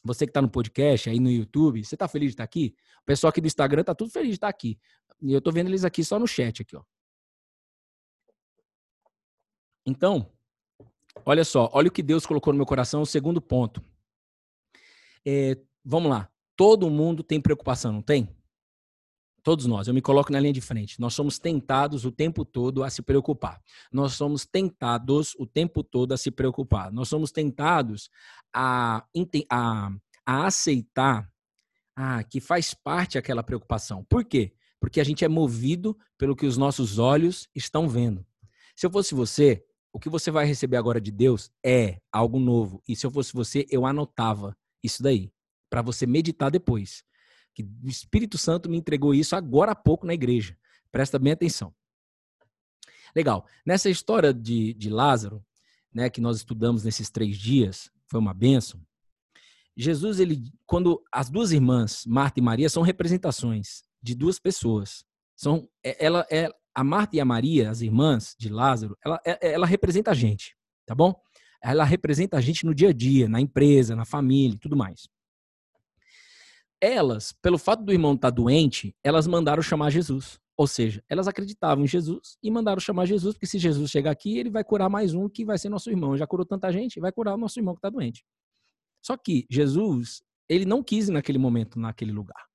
[0.04, 2.76] Você que está no podcast, aí no YouTube, você está feliz de estar aqui?
[3.02, 4.80] O pessoal aqui do Instagram está tudo feliz de estar aqui.
[5.20, 6.84] E eu estou vendo eles aqui só no chat aqui, ó.
[9.86, 10.32] Então,
[11.26, 13.84] olha só, olha o que Deus colocou no meu coração, o segundo ponto.
[15.26, 16.32] É, vamos lá.
[16.62, 18.30] Todo mundo tem preocupação, não tem?
[19.42, 21.02] Todos nós, eu me coloco na linha de frente.
[21.02, 23.60] Nós somos tentados o tempo todo a se preocupar.
[23.92, 26.92] Nós somos tentados o tempo todo a se preocupar.
[26.92, 28.12] Nós somos tentados
[28.54, 29.04] a,
[29.50, 29.92] a,
[30.24, 31.28] a aceitar
[31.96, 34.06] ah, que faz parte aquela preocupação.
[34.08, 34.54] Por quê?
[34.80, 38.24] Porque a gente é movido pelo que os nossos olhos estão vendo.
[38.76, 42.84] Se eu fosse você, o que você vai receber agora de Deus é algo novo.
[42.88, 45.32] E se eu fosse você, eu anotava isso daí
[45.72, 47.04] para você meditar depois.
[47.56, 50.56] Que o Espírito Santo me entregou isso agora há pouco na igreja.
[50.92, 51.74] Presta bem atenção.
[53.16, 53.48] Legal.
[53.66, 55.44] Nessa história de, de Lázaro,
[55.94, 58.82] né, que nós estudamos nesses três dias, foi uma benção.
[59.76, 65.06] Jesus, ele, quando as duas irmãs, Marta e Maria, são representações de duas pessoas.
[65.36, 69.54] São, é, ela, é, a Marta e a Maria, as irmãs de Lázaro, ela, é,
[69.54, 70.56] ela representa a gente,
[70.86, 71.16] tá bom?
[71.64, 75.08] Ela representa a gente no dia a dia, na empresa, na família tudo mais
[76.82, 80.42] elas, pelo fato do irmão estar tá doente, elas mandaram chamar Jesus.
[80.58, 84.38] Ou seja, elas acreditavam em Jesus e mandaram chamar Jesus, porque se Jesus chegar aqui,
[84.38, 86.18] ele vai curar mais um que vai ser nosso irmão.
[86.18, 88.26] Já curou tanta gente, vai curar o nosso irmão que está doente.
[89.02, 92.48] Só que Jesus, ele não quis naquele momento, naquele lugar.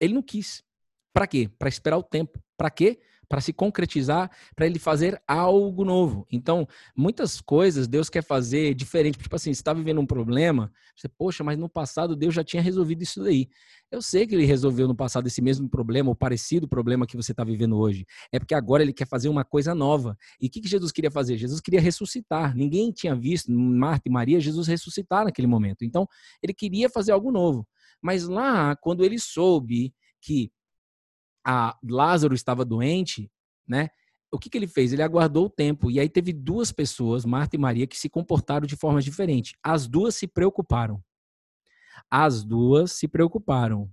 [0.00, 0.62] Ele não quis.
[1.12, 1.48] Para quê?
[1.58, 2.42] Para esperar o tempo.
[2.56, 3.00] Para quê?
[3.28, 6.26] Para se concretizar, para ele fazer algo novo.
[6.30, 9.18] Então, muitas coisas Deus quer fazer diferente.
[9.18, 12.62] Tipo assim, você está vivendo um problema, você, poxa, mas no passado Deus já tinha
[12.62, 13.48] resolvido isso daí.
[13.90, 17.32] Eu sei que ele resolveu no passado esse mesmo problema, ou parecido problema que você
[17.32, 18.04] está vivendo hoje.
[18.32, 20.16] É porque agora ele quer fazer uma coisa nova.
[20.40, 21.36] E o que, que Jesus queria fazer?
[21.36, 22.56] Jesus queria ressuscitar.
[22.56, 25.84] Ninguém tinha visto Marta e Maria Jesus ressuscitar naquele momento.
[25.84, 26.08] Então,
[26.42, 27.66] ele queria fazer algo novo.
[28.02, 30.50] Mas lá, quando ele soube que
[31.44, 33.30] a Lázaro estava doente,
[33.66, 33.90] né?
[34.32, 34.92] O que, que ele fez?
[34.92, 35.90] Ele aguardou o tempo.
[35.90, 39.56] E aí teve duas pessoas, Marta e Maria, que se comportaram de forma diferente.
[39.62, 41.00] As duas se preocuparam.
[42.10, 43.88] As duas se preocuparam.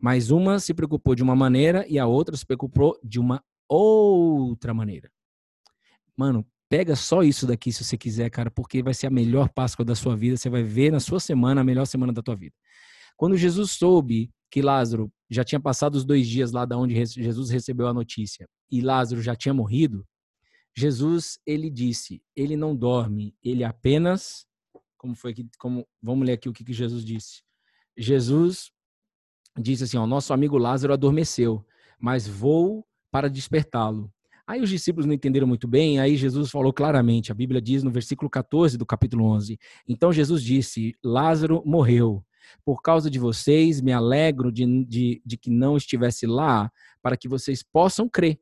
[0.00, 4.74] Mas uma se preocupou de uma maneira e a outra se preocupou de uma outra
[4.74, 5.10] maneira.
[6.16, 9.84] Mano, pega só isso daqui se você quiser, cara, porque vai ser a melhor Páscoa
[9.84, 10.36] da sua vida.
[10.36, 12.54] Você vai ver na sua semana a melhor semana da tua vida.
[13.16, 17.50] Quando Jesus soube que Lázaro já tinha passado os dois dias lá da onde Jesus
[17.50, 20.06] recebeu a notícia e Lázaro já tinha morrido,
[20.76, 24.46] Jesus ele disse, ele não dorme, ele apenas,
[24.96, 27.42] como foi que, como vamos ler aqui o que, que Jesus disse.
[27.98, 28.70] Jesus
[29.58, 31.66] disse assim, ó, nosso amigo Lázaro adormeceu,
[31.98, 34.08] mas vou para despertá-lo.
[34.46, 37.90] Aí os discípulos não entenderam muito bem, aí Jesus falou claramente, a Bíblia diz no
[37.90, 39.58] versículo 14 do capítulo 11.
[39.88, 42.24] Então Jesus disse: Lázaro morreu,
[42.64, 46.70] por causa de vocês, me alegro de, de, de que não estivesse lá,
[47.02, 48.40] para que vocês possam crer.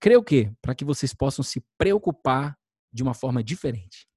[0.00, 0.52] Crer o quê?
[0.62, 2.56] Para que vocês possam se preocupar
[2.92, 4.08] de uma forma diferente.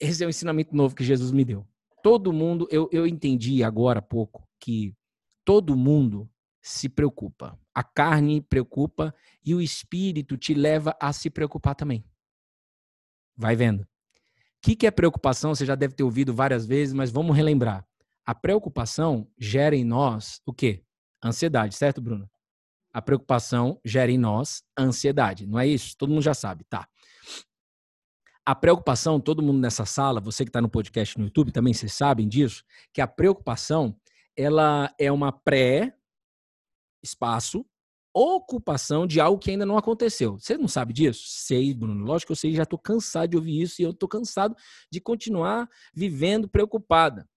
[0.00, 1.66] Esse é o ensinamento novo que Jesus me deu.
[2.02, 4.94] Todo mundo, eu, eu entendi agora há pouco que
[5.44, 6.30] todo mundo
[6.62, 7.58] se preocupa.
[7.74, 9.14] A carne preocupa
[9.44, 12.04] e o espírito te leva a se preocupar também.
[13.36, 13.86] Vai vendo.
[14.58, 15.54] O que, que é preocupação?
[15.54, 17.86] Você já deve ter ouvido várias vezes, mas vamos relembrar.
[18.26, 20.82] A preocupação gera em nós o quê?
[21.24, 22.28] Ansiedade, certo, Bruno?
[22.92, 25.96] A preocupação gera em nós ansiedade, não é isso?
[25.96, 26.88] Todo mundo já sabe, tá?
[28.44, 31.92] A preocupação, todo mundo nessa sala, você que está no podcast no YouTube, também vocês
[31.92, 33.94] sabem disso, que a preocupação
[34.36, 35.94] ela é uma pré
[37.02, 37.64] espaço
[38.18, 40.38] ocupação de algo que ainda não aconteceu.
[40.38, 41.22] Você não sabe disso?
[41.26, 42.04] Sei, Bruno.
[42.04, 44.56] Lógico que eu sei, já estou cansado de ouvir isso e eu estou cansado
[44.90, 47.28] de continuar vivendo preocupada.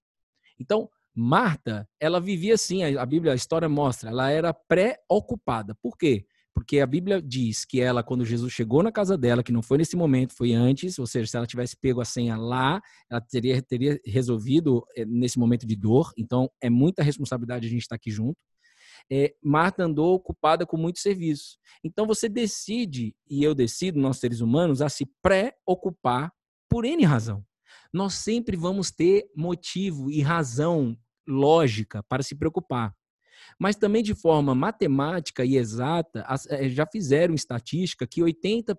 [0.59, 5.75] Então, Marta, ela vivia assim, a Bíblia, a história mostra, ela era pré-ocupada.
[5.81, 6.25] Por quê?
[6.53, 9.77] Porque a Bíblia diz que ela, quando Jesus chegou na casa dela, que não foi
[9.77, 13.61] nesse momento, foi antes, ou seja, se ela tivesse pego a senha lá, ela teria,
[13.61, 16.11] teria resolvido eh, nesse momento de dor.
[16.17, 18.37] Então, é muita responsabilidade a gente estar aqui junto
[19.11, 21.57] é, Marta andou ocupada com muito serviço.
[21.83, 26.31] Então você decide, e eu decido, nós seres humanos, a se preocupar
[26.69, 27.45] por N razão.
[27.93, 30.97] Nós sempre vamos ter motivo e razão
[31.27, 32.95] lógica para se preocupar.
[33.59, 38.75] Mas também de forma matemática e exata, é, já fizeram estatística que 80%,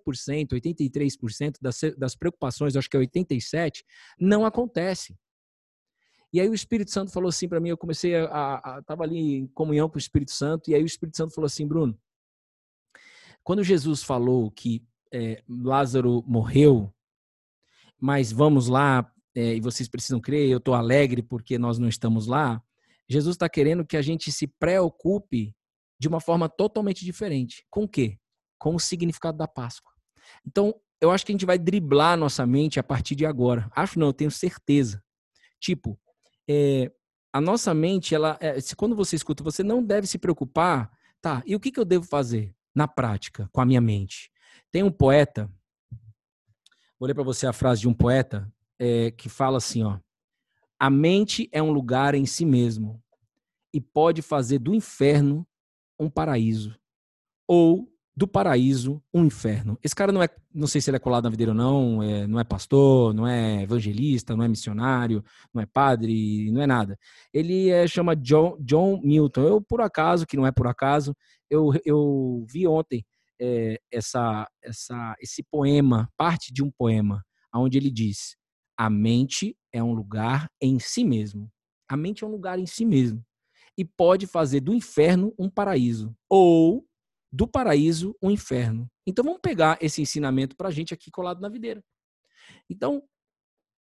[0.53, 3.83] 83% das, das preocupações, acho que é 87%,
[4.19, 5.15] não acontece.
[6.33, 9.47] E aí o Espírito Santo falou assim para mim, eu comecei a, estava ali em
[9.47, 11.95] comunhão com o Espírito Santo, e aí o Espírito Santo falou assim, Bruno,
[13.43, 16.91] quando Jesus falou que é, Lázaro morreu,
[17.99, 22.25] mas vamos lá, é, e vocês precisam crer, eu estou alegre porque nós não estamos
[22.25, 22.63] lá,
[23.07, 25.55] Jesus está querendo que a gente se preocupe
[25.99, 27.65] de uma forma totalmente diferente.
[27.69, 28.17] Com o quê?
[28.57, 29.93] Com o significado da Páscoa.
[30.45, 33.69] Então, eu acho que a gente vai driblar nossa mente a partir de agora.
[33.75, 35.03] Acho não, eu tenho certeza.
[35.59, 35.99] Tipo,
[36.49, 36.91] é,
[37.31, 41.41] a nossa mente, ela, é, quando você escuta, você não deve se preocupar, tá?
[41.45, 44.31] E o que, que eu devo fazer na prática com a minha mente?
[44.71, 45.51] Tem um poeta,
[46.99, 49.99] vou ler para você a frase de um poeta é, que fala assim, ó:
[50.79, 53.01] a mente é um lugar em si mesmo
[53.73, 55.47] e pode fazer do inferno
[55.99, 56.77] um paraíso
[57.47, 59.77] ou do paraíso um inferno.
[59.83, 62.27] Esse cara não é, não sei se ele é colado na videira ou não, é,
[62.27, 65.23] não é pastor, não é evangelista, não é missionário,
[65.53, 66.97] não é padre, não é nada.
[67.33, 69.41] Ele é, chama John, John Milton.
[69.41, 71.15] Eu, por acaso, que não é por acaso,
[71.49, 73.03] eu, eu vi ontem
[73.41, 77.23] é, essa, essa, esse poema, parte de um poema,
[77.53, 78.35] onde ele diz:
[78.77, 81.51] a mente é um lugar em si mesmo.
[81.89, 83.23] A mente é um lugar em si mesmo.
[83.75, 86.15] E pode fazer do inferno um paraíso.
[86.29, 86.85] Ou
[87.33, 88.87] do paraíso o inferno.
[89.07, 91.83] Então vamos pegar esse ensinamento para a gente aqui colado na videira.
[92.69, 93.01] Então,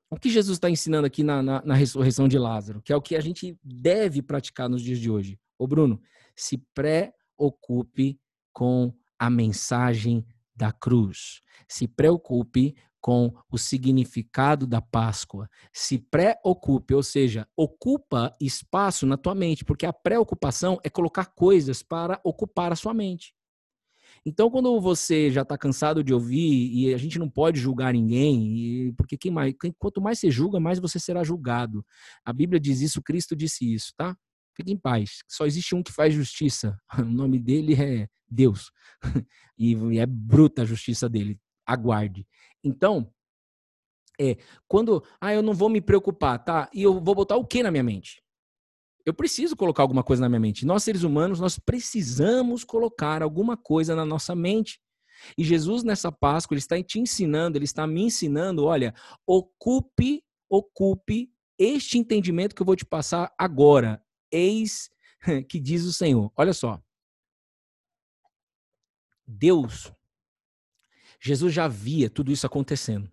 [0.10, 3.02] o que Jesus está ensinando aqui na, na, na, ressurreição de Lázaro, que é o
[3.02, 5.38] que a gente deve praticar nos dias de hoje.
[5.60, 6.02] Ô Bruno,
[6.34, 8.18] se preocupe
[8.54, 11.42] com a mensagem da cruz.
[11.68, 15.50] Se preocupe com o significado da Páscoa.
[15.74, 21.82] Se preocupe, ou seja, ocupa espaço na tua mente, porque a preocupação é colocar coisas
[21.82, 23.34] para ocupar a sua mente.
[24.26, 28.58] Então, quando você já está cansado de ouvir, e a gente não pode julgar ninguém,
[28.58, 31.84] e, porque quem mais, quanto mais você julga, mais você será julgado.
[32.24, 34.16] A Bíblia diz isso, Cristo disse isso, tá?
[34.56, 35.24] Fique em paz.
[35.28, 36.78] Só existe um que faz justiça.
[37.00, 38.72] O nome dele é Deus.
[39.58, 41.40] E é bruta a justiça dele.
[41.68, 42.26] Aguarde.
[42.64, 43.14] Então,
[44.20, 46.68] é, quando, ah, eu não vou me preocupar, tá?
[46.74, 48.24] E eu vou botar o que na minha mente?
[49.06, 50.66] Eu preciso colocar alguma coisa na minha mente.
[50.66, 54.80] Nós, seres humanos, nós precisamos colocar alguma coisa na nossa mente.
[55.38, 58.94] E Jesus, nessa Páscoa, ele está te ensinando, ele está me ensinando: olha,
[59.26, 64.04] ocupe, ocupe este entendimento que eu vou te passar agora.
[64.32, 64.90] Eis
[65.48, 66.32] que diz o Senhor.
[66.36, 66.82] Olha só.
[69.28, 69.94] Deus,
[71.22, 73.10] Jesus já via tudo isso acontecendo.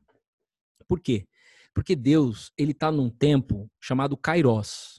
[0.89, 1.29] Por quê?
[1.75, 4.98] Porque Deus, ele está num tempo chamado Kairos.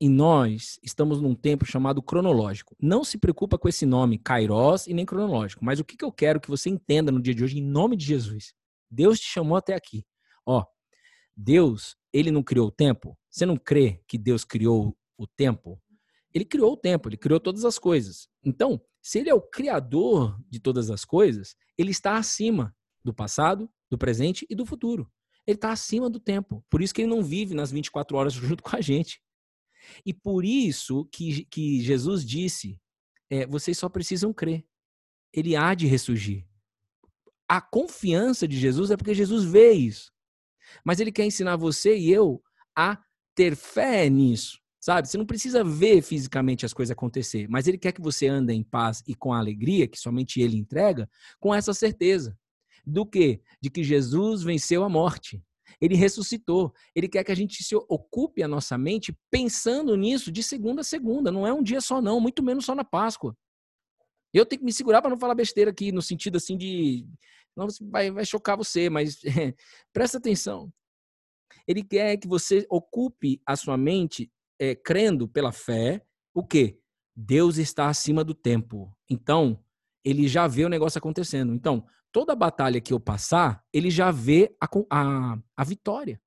[0.00, 2.76] E nós estamos num tempo chamado cronológico.
[2.80, 5.64] Não se preocupa com esse nome, Kairos e nem cronológico.
[5.64, 7.96] Mas o que, que eu quero que você entenda no dia de hoje, em nome
[7.96, 8.54] de Jesus?
[8.90, 10.06] Deus te chamou até aqui.
[10.46, 10.64] Ó,
[11.36, 13.18] Deus, ele não criou o tempo?
[13.28, 15.80] Você não crê que Deus criou o tempo?
[16.32, 18.28] Ele criou o tempo, ele criou todas as coisas.
[18.44, 23.70] Então, se ele é o criador de todas as coisas, ele está acima do passado,
[23.90, 25.10] do presente e do futuro.
[25.46, 26.64] Ele está acima do tempo.
[26.68, 29.20] Por isso que ele não vive nas 24 horas junto com a gente.
[30.04, 32.80] E por isso que, que Jesus disse:
[33.30, 34.64] é, vocês só precisam crer.
[35.32, 36.46] Ele há de ressurgir.
[37.48, 40.12] A confiança de Jesus é porque Jesus vê isso.
[40.84, 42.42] Mas ele quer ensinar você e eu
[42.76, 43.02] a
[43.34, 44.58] ter fé nisso.
[44.80, 45.08] Sabe?
[45.08, 48.62] Você não precisa ver fisicamente as coisas acontecer, mas ele quer que você ande em
[48.62, 52.38] paz e com alegria, que somente ele entrega, com essa certeza.
[52.86, 53.42] Do que?
[53.60, 55.42] De que Jesus venceu a morte.
[55.80, 56.72] Ele ressuscitou.
[56.94, 60.84] Ele quer que a gente se ocupe a nossa mente pensando nisso de segunda a
[60.84, 61.30] segunda.
[61.30, 63.36] Não é um dia só, não, muito menos só na Páscoa.
[64.32, 67.06] Eu tenho que me segurar para não falar besteira aqui, no sentido assim de.
[67.56, 69.20] Não vai, vai chocar você, mas
[69.92, 70.72] presta atenção.
[71.66, 76.04] Ele quer que você ocupe a sua mente é, crendo pela fé
[76.34, 76.78] o quê?
[77.16, 78.96] Deus está acima do tempo.
[79.10, 79.62] Então,
[80.04, 81.52] ele já vê o negócio acontecendo.
[81.52, 86.20] Então, toda batalha que eu passar, ele já vê a, a, a vitória.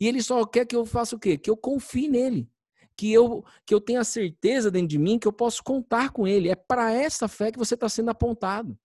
[0.00, 1.36] E ele só quer que eu faça o quê?
[1.38, 2.50] Que eu confie nele.
[2.96, 6.48] Que eu, que eu tenha certeza dentro de mim que eu posso contar com ele.
[6.48, 8.76] É para essa fé que você está sendo apontado.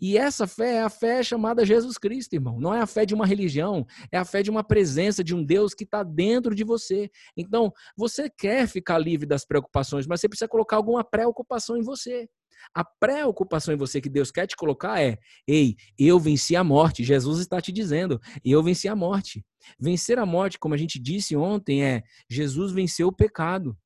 [0.00, 2.58] E essa fé é a fé chamada Jesus Cristo, irmão.
[2.60, 5.44] Não é a fé de uma religião, é a fé de uma presença de um
[5.44, 7.10] Deus que está dentro de você.
[7.36, 12.28] Então, você quer ficar livre das preocupações, mas você precisa colocar alguma preocupação em você.
[12.74, 17.04] A preocupação em você que Deus quer te colocar é: ei, eu venci a morte.
[17.04, 19.44] Jesus está te dizendo, eu venci a morte.
[19.78, 23.76] Vencer a morte, como a gente disse ontem, é Jesus venceu o pecado.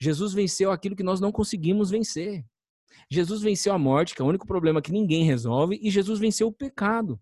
[0.00, 2.44] Jesus venceu aquilo que nós não conseguimos vencer.
[3.10, 6.48] Jesus venceu a morte, que é o único problema que ninguém resolve, e Jesus venceu
[6.48, 7.18] o pecado.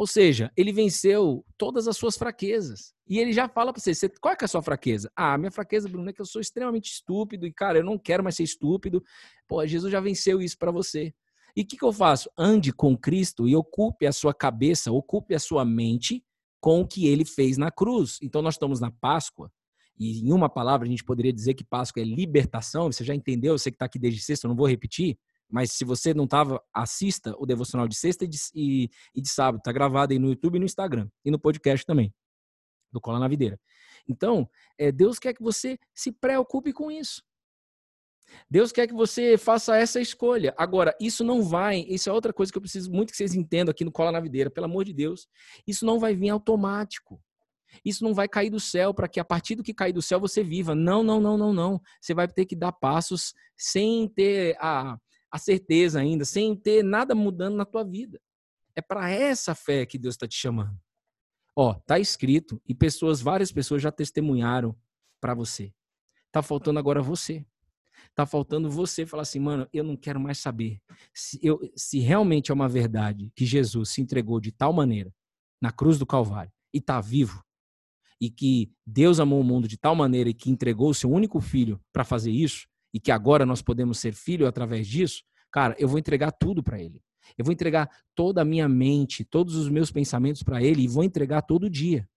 [0.00, 2.94] Ou seja, ele venceu todas as suas fraquezas.
[3.06, 5.12] E ele já fala para você, qual é, é a sua fraqueza?
[5.14, 8.24] Ah, minha fraqueza, Bruno, é que eu sou extremamente estúpido e, cara, eu não quero
[8.24, 9.04] mais ser estúpido.
[9.46, 11.12] Pô, Jesus já venceu isso para você.
[11.54, 12.30] E o que, que eu faço?
[12.38, 16.24] Ande com Cristo e ocupe a sua cabeça, ocupe a sua mente
[16.62, 18.18] com o que ele fez na cruz.
[18.22, 19.52] Então, nós estamos na Páscoa.
[19.98, 22.90] E em uma palavra, a gente poderia dizer que Páscoa é libertação.
[22.90, 23.58] Você já entendeu?
[23.58, 25.18] Você que está aqui desde sexta, eu não vou repetir.
[25.50, 29.28] Mas se você não estava, assista o devocional de sexta e de, e, e de
[29.28, 29.58] sábado.
[29.58, 31.08] Está gravado aí no YouTube e no Instagram.
[31.24, 32.14] E no podcast também,
[32.92, 33.58] do Cola na Videira.
[34.08, 37.22] Então, é, Deus quer que você se preocupe com isso.
[38.48, 40.54] Deus quer que você faça essa escolha.
[40.56, 43.72] Agora, isso não vai, isso é outra coisa que eu preciso muito que vocês entendam
[43.72, 45.26] aqui no Cola na Videira, pelo amor de Deus.
[45.66, 47.20] Isso não vai vir automático.
[47.84, 50.20] Isso não vai cair do céu para que a partir do que cair do céu
[50.20, 50.74] você viva.
[50.74, 51.80] Não, não, não, não, não.
[52.00, 54.96] Você vai ter que dar passos sem ter a,
[55.30, 58.20] a certeza ainda, sem ter nada mudando na tua vida.
[58.74, 60.78] É para essa fé que Deus está te chamando.
[61.54, 64.76] Ó, tá escrito e pessoas, várias pessoas já testemunharam
[65.20, 65.72] para você.
[66.32, 67.44] Tá faltando agora você.
[68.14, 70.80] Tá faltando você falar assim, mano, eu não quero mais saber
[71.12, 75.12] se, eu, se realmente é uma verdade que Jesus se entregou de tal maneira
[75.60, 77.44] na cruz do Calvário e tá vivo
[78.20, 81.40] e que Deus amou o mundo de tal maneira e que entregou o seu único
[81.40, 85.88] filho para fazer isso e que agora nós podemos ser filho através disso, cara, eu
[85.88, 87.00] vou entregar tudo para ele.
[87.38, 91.04] Eu vou entregar toda a minha mente, todos os meus pensamentos para ele e vou
[91.04, 92.08] entregar todo dia.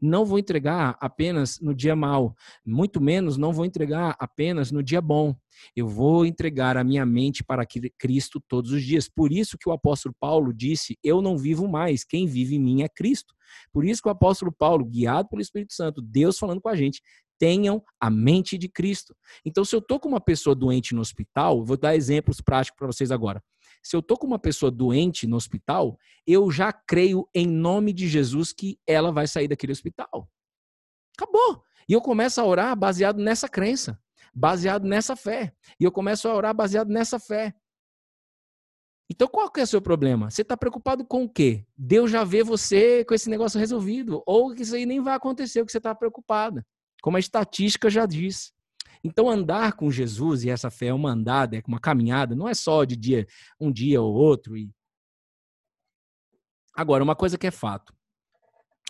[0.00, 2.34] Não vou entregar apenas no dia mal,
[2.64, 5.34] muito menos não vou entregar apenas no dia bom.
[5.74, 7.64] Eu vou entregar a minha mente para
[7.98, 9.08] Cristo todos os dias.
[9.08, 12.82] Por isso que o apóstolo Paulo disse: Eu não vivo mais, quem vive em mim
[12.82, 13.34] é Cristo.
[13.72, 17.00] Por isso que o apóstolo Paulo, guiado pelo Espírito Santo, Deus falando com a gente,
[17.38, 19.14] tenham a mente de Cristo.
[19.44, 22.86] Então, se eu estou com uma pessoa doente no hospital, vou dar exemplos práticos para
[22.86, 23.42] vocês agora.
[23.82, 25.96] Se eu estou com uma pessoa doente no hospital,
[26.26, 30.28] eu já creio em nome de Jesus que ela vai sair daquele hospital.
[31.16, 31.62] Acabou.
[31.88, 34.00] E eu começo a orar baseado nessa crença,
[34.34, 35.54] baseado nessa fé.
[35.78, 37.54] E eu começo a orar baseado nessa fé.
[39.08, 40.30] Então, qual que é o seu problema?
[40.30, 41.64] Você está preocupado com o quê?
[41.76, 44.20] Deus já vê você com esse negócio resolvido.
[44.26, 46.66] Ou que isso aí nem vai acontecer, o que você está preocupada.
[47.02, 48.52] Como a estatística já diz.
[49.02, 52.54] Então, andar com Jesus, e essa fé é uma andada, é uma caminhada, não é
[52.54, 53.26] só de dia,
[53.60, 54.56] um dia ou outro.
[54.56, 54.70] E...
[56.74, 57.94] Agora, uma coisa que é fato.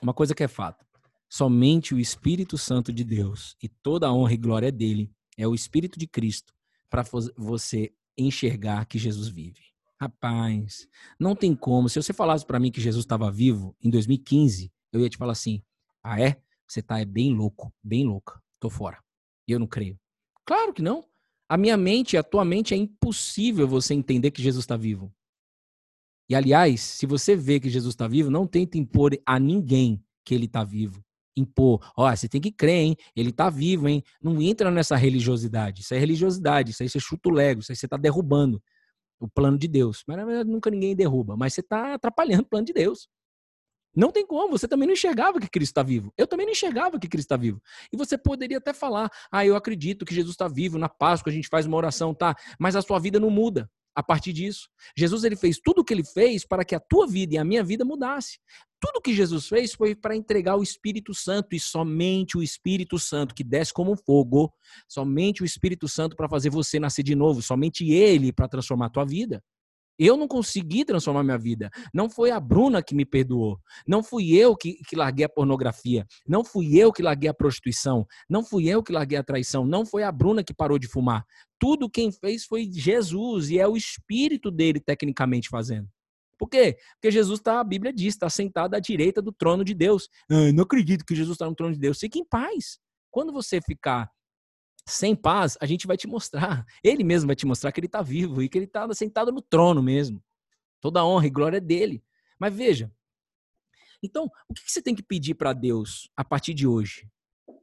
[0.02, 0.86] Uma coisa que é fato.
[1.28, 5.54] Somente o Espírito Santo de Deus e toda a honra e glória dele é o
[5.54, 6.54] Espírito de Cristo
[6.88, 7.02] para
[7.36, 9.62] você enxergar que Jesus vive.
[10.00, 10.86] Rapaz,
[11.18, 11.88] não tem como.
[11.88, 15.32] Se você falasse para mim que Jesus estava vivo em 2015, eu ia te falar
[15.32, 15.62] assim:
[16.02, 16.40] ah, é?
[16.68, 18.40] Você tá é bem louco, bem louca.
[18.60, 18.98] Tô fora.
[19.46, 19.98] Eu não creio.
[20.44, 21.04] Claro que não.
[21.48, 25.12] A minha mente, a tua mente, é impossível você entender que Jesus está vivo.
[26.28, 30.34] E, aliás, se você vê que Jesus está vivo, não tenta impor a ninguém que
[30.34, 31.04] ele está vivo.
[31.36, 32.96] Impor, ó, oh, você tem que crer, hein?
[33.14, 34.02] Ele está vivo, hein?
[34.20, 35.82] Não entra nessa religiosidade.
[35.82, 38.60] Isso é religiosidade, isso aí você chuta o lego, isso aí você está derrubando
[39.20, 40.02] o plano de Deus.
[40.06, 43.08] Mas na verdade nunca ninguém derruba, mas você está atrapalhando o plano de Deus.
[43.96, 46.12] Não tem como, você também não enxergava que Cristo está vivo.
[46.18, 47.62] Eu também não enxergava que Cristo está vivo.
[47.90, 51.34] E você poderia até falar: ah, eu acredito que Jesus está vivo, na Páscoa a
[51.34, 52.36] gente faz uma oração, tá?
[52.60, 53.70] Mas a sua vida não muda.
[53.96, 54.68] a partir disso.
[54.94, 57.44] Jesus ele fez tudo o que ele fez para que a tua vida e a
[57.44, 58.38] minha vida mudasse.
[58.78, 63.34] Tudo que Jesus fez foi para entregar o Espírito Santo e somente o Espírito Santo
[63.34, 64.52] que desce como fogo,
[64.86, 68.90] somente o Espírito Santo para fazer você nascer de novo, somente ele para transformar a
[68.90, 69.42] tua vida.
[69.98, 71.70] Eu não consegui transformar minha vida.
[71.92, 73.58] Não foi a Bruna que me perdoou.
[73.86, 76.06] Não fui eu que, que larguei a pornografia.
[76.28, 78.06] Não fui eu que larguei a prostituição.
[78.28, 79.66] Não fui eu que larguei a traição.
[79.66, 81.24] Não foi a Bruna que parou de fumar.
[81.58, 85.88] Tudo quem fez foi Jesus e é o Espírito dele tecnicamente fazendo.
[86.38, 86.76] Por quê?
[86.94, 90.08] Porque Jesus está, a Bíblia diz, está sentado à direita do trono de Deus.
[90.30, 91.98] Ah, não acredito que Jesus está no trono de Deus.
[91.98, 92.78] Fique em paz.
[93.10, 94.10] Quando você ficar
[94.86, 96.64] sem paz, a gente vai te mostrar.
[96.82, 99.42] Ele mesmo vai te mostrar que ele está vivo e que ele está sentado no
[99.42, 100.22] trono mesmo.
[100.80, 102.04] Toda honra e glória é dele.
[102.38, 102.92] Mas veja,
[104.02, 107.10] então, o que você tem que pedir para Deus a partir de hoje?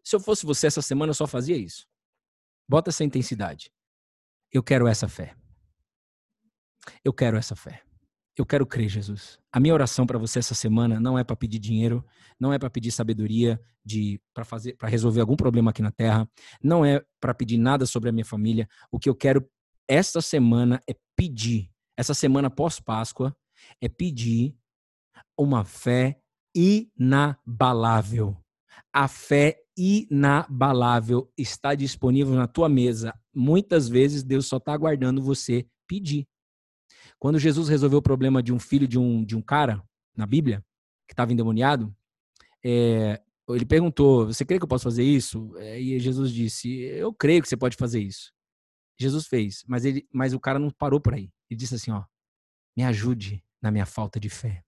[0.04, 1.88] Se eu fosse você essa semana, eu só fazia isso.
[2.68, 3.72] Bota essa intensidade.
[4.52, 5.36] Eu quero essa fé.
[7.04, 7.84] Eu quero essa fé.
[8.38, 9.38] Eu quero crer, Jesus.
[9.52, 12.04] A minha oração para você essa semana não é para pedir dinheiro,
[12.40, 16.28] não é para pedir sabedoria de para fazer para resolver algum problema aqui na terra,
[16.62, 18.68] não é para pedir nada sobre a minha família.
[18.92, 19.48] O que eu quero
[19.88, 23.36] esta semana é pedir, essa semana pós-Páscoa,
[23.80, 24.56] é pedir
[25.38, 26.20] uma fé
[26.56, 28.38] inabalável.
[28.92, 33.14] A fé inabalável está disponível na tua mesa.
[33.34, 36.28] Muitas vezes Deus só está aguardando você pedir.
[37.24, 39.82] Quando Jesus resolveu o problema de um filho de um, de um cara,
[40.14, 40.62] na Bíblia,
[41.08, 41.96] que estava endemoniado,
[42.62, 45.56] é, ele perguntou: Você crê que eu posso fazer isso?
[45.56, 48.34] É, e Jesus disse: Eu creio que você pode fazer isso.
[49.00, 51.32] Jesus fez, mas, ele, mas o cara não parou por aí.
[51.50, 52.04] Ele disse assim: Ó,
[52.76, 54.62] me ajude na minha falta de fé.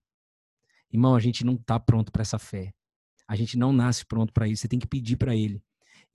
[0.90, 2.74] Irmão, a gente não está pronto para essa fé.
[3.28, 4.62] A gente não nasce pronto para isso.
[4.62, 5.62] Você tem que pedir para ele.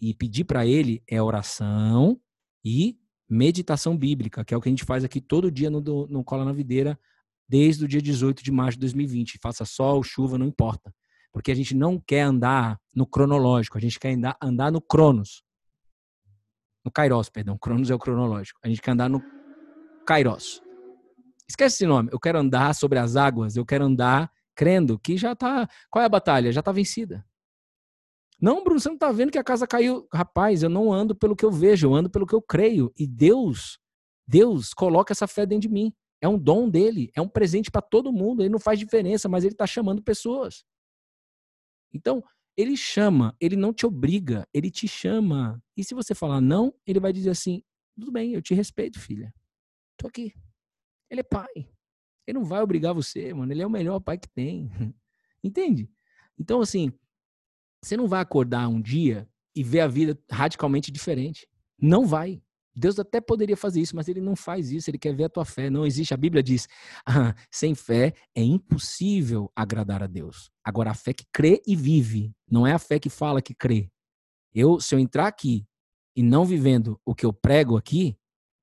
[0.00, 2.18] E pedir para ele é oração
[2.64, 2.98] e
[3.30, 6.44] meditação bíblica, que é o que a gente faz aqui todo dia no, no Cola
[6.44, 6.98] na Videira,
[7.48, 9.38] desde o dia 18 de março de 2020.
[9.40, 10.92] Faça sol, chuva, não importa.
[11.32, 15.44] Porque a gente não quer andar no cronológico, a gente quer andar, andar no Cronos.
[16.84, 17.56] No Kairos, perdão.
[17.56, 18.58] Cronos é o cronológico.
[18.64, 19.22] A gente quer andar no
[20.04, 20.60] Kairos.
[21.48, 22.08] Esquece esse nome.
[22.12, 25.68] Eu quero andar sobre as águas, eu quero andar crendo que já tá.
[25.88, 26.52] Qual é a batalha?
[26.52, 27.24] Já tá vencida.
[28.40, 30.08] Não, Bruno, você não está vendo que a casa caiu.
[30.12, 32.92] Rapaz, eu não ando pelo que eu vejo, eu ando pelo que eu creio.
[32.96, 33.78] E Deus,
[34.26, 35.92] Deus coloca essa fé dentro de mim.
[36.22, 38.42] É um dom dele, é um presente para todo mundo.
[38.42, 40.64] Ele não faz diferença, mas ele está chamando pessoas.
[41.92, 42.22] Então,
[42.56, 45.62] ele chama, ele não te obriga, ele te chama.
[45.76, 47.62] E se você falar não, ele vai dizer assim:
[47.94, 49.32] tudo bem, eu te respeito, filha.
[49.96, 50.34] Tô aqui.
[51.10, 51.48] Ele é pai.
[52.26, 53.52] Ele não vai obrigar você, mano.
[53.52, 54.70] Ele é o melhor pai que tem.
[55.42, 55.90] Entende?
[56.38, 56.92] Então, assim,
[57.82, 61.48] você não vai acordar um dia e ver a vida radicalmente diferente.
[61.80, 62.42] Não vai.
[62.74, 65.44] Deus até poderia fazer isso, mas ele não faz isso, ele quer ver a tua
[65.44, 65.68] fé.
[65.68, 66.14] Não existe.
[66.14, 66.68] A Bíblia diz:
[67.04, 70.50] ah, sem fé é impossível agradar a Deus.
[70.64, 73.90] Agora, a fé que crê e vive, não é a fé que fala que crê.
[74.54, 75.66] Eu, se eu entrar aqui
[76.14, 78.16] e não vivendo o que eu prego aqui,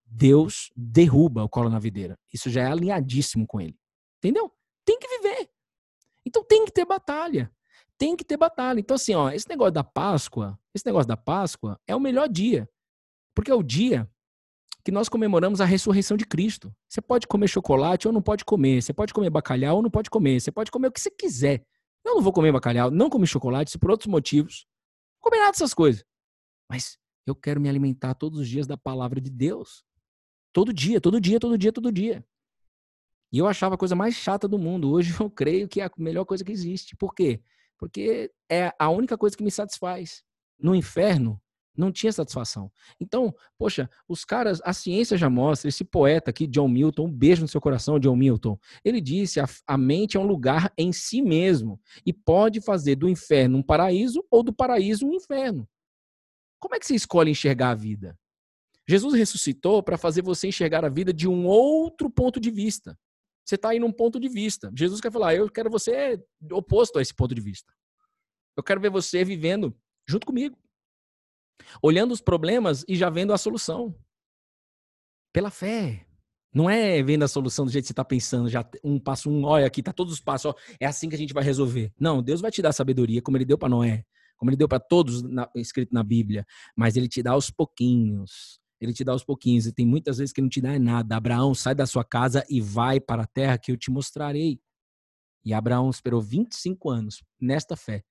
[0.05, 2.17] Deus derruba o colo na videira.
[2.33, 3.77] Isso já é alinhadíssimo com ele.
[4.17, 4.51] Entendeu?
[4.85, 5.49] Tem que viver.
[6.25, 7.51] Então tem que ter batalha
[7.97, 8.79] tem que ter batalha.
[8.79, 12.69] Então, assim, ó, esse negócio da Páscoa, esse negócio da Páscoa é o melhor dia.
[13.35, 14.09] Porque é o dia
[14.83, 16.73] que nós comemoramos a ressurreição de Cristo.
[16.87, 18.81] Você pode comer chocolate ou não pode comer.
[18.81, 20.39] Você pode comer bacalhau ou não pode comer.
[20.39, 21.65] Você pode comer o que você quiser.
[22.05, 24.65] Eu não vou comer bacalhau, não comer chocolate, se por outros motivos.
[25.17, 26.05] Não comer nada dessas coisas.
[26.69, 29.83] Mas eu quero me alimentar todos os dias da palavra de Deus.
[30.53, 32.25] Todo dia, todo dia, todo dia, todo dia.
[33.31, 34.89] E eu achava a coisa mais chata do mundo.
[34.89, 36.95] Hoje eu creio que é a melhor coisa que existe.
[36.95, 37.41] Por quê?
[37.77, 40.23] Porque é a única coisa que me satisfaz.
[40.59, 41.39] No inferno,
[41.77, 42.71] não tinha satisfação.
[42.99, 47.43] Então, poxa, os caras, a ciência já mostra, esse poeta aqui, John Milton, um beijo
[47.43, 48.59] no seu coração, John Milton.
[48.83, 53.07] Ele disse: a, a mente é um lugar em si mesmo e pode fazer do
[53.07, 55.69] inferno um paraíso ou do paraíso um inferno.
[56.59, 58.17] Como é que você escolhe enxergar a vida?
[58.89, 62.97] Jesus ressuscitou para fazer você enxergar a vida de um outro ponto de vista
[63.47, 64.69] você está aí num ponto de vista.
[64.75, 66.21] Jesus quer falar, eu quero você
[66.51, 67.73] oposto a esse ponto de vista.
[68.57, 69.73] Eu quero ver você vivendo
[70.05, 70.57] junto comigo.
[71.81, 73.97] Olhando os problemas e já vendo a solução.
[75.31, 76.05] Pela fé.
[76.53, 79.45] Não é vendo a solução do jeito que você está pensando, já um passo um,
[79.45, 81.93] olha aqui, tá todos os passos, ó, é assim que a gente vai resolver.
[81.99, 84.03] Não, Deus vai te dar sabedoria, como ele deu para Noé,
[84.37, 86.45] como ele deu para todos na, escrito na Bíblia,
[86.75, 88.59] mas ele te dá aos pouquinhos.
[88.79, 89.65] Ele te dá aos pouquinhos.
[89.65, 91.15] E tem muitas vezes que não te dá nada.
[91.15, 94.59] Abraão, sai da sua casa e vai para a terra que eu te mostrarei.
[95.43, 98.03] E Abraão esperou 25 anos nesta fé.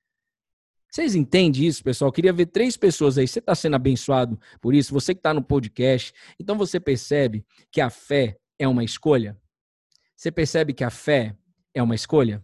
[0.90, 2.08] Vocês entendem isso, pessoal?
[2.08, 3.28] Eu queria ver três pessoas aí.
[3.28, 4.94] Você está sendo abençoado por isso?
[4.94, 6.12] Você que está no podcast.
[6.40, 9.38] Então você percebe que a fé é uma escolha?
[10.16, 11.36] Você percebe que a fé
[11.74, 12.42] é uma escolha?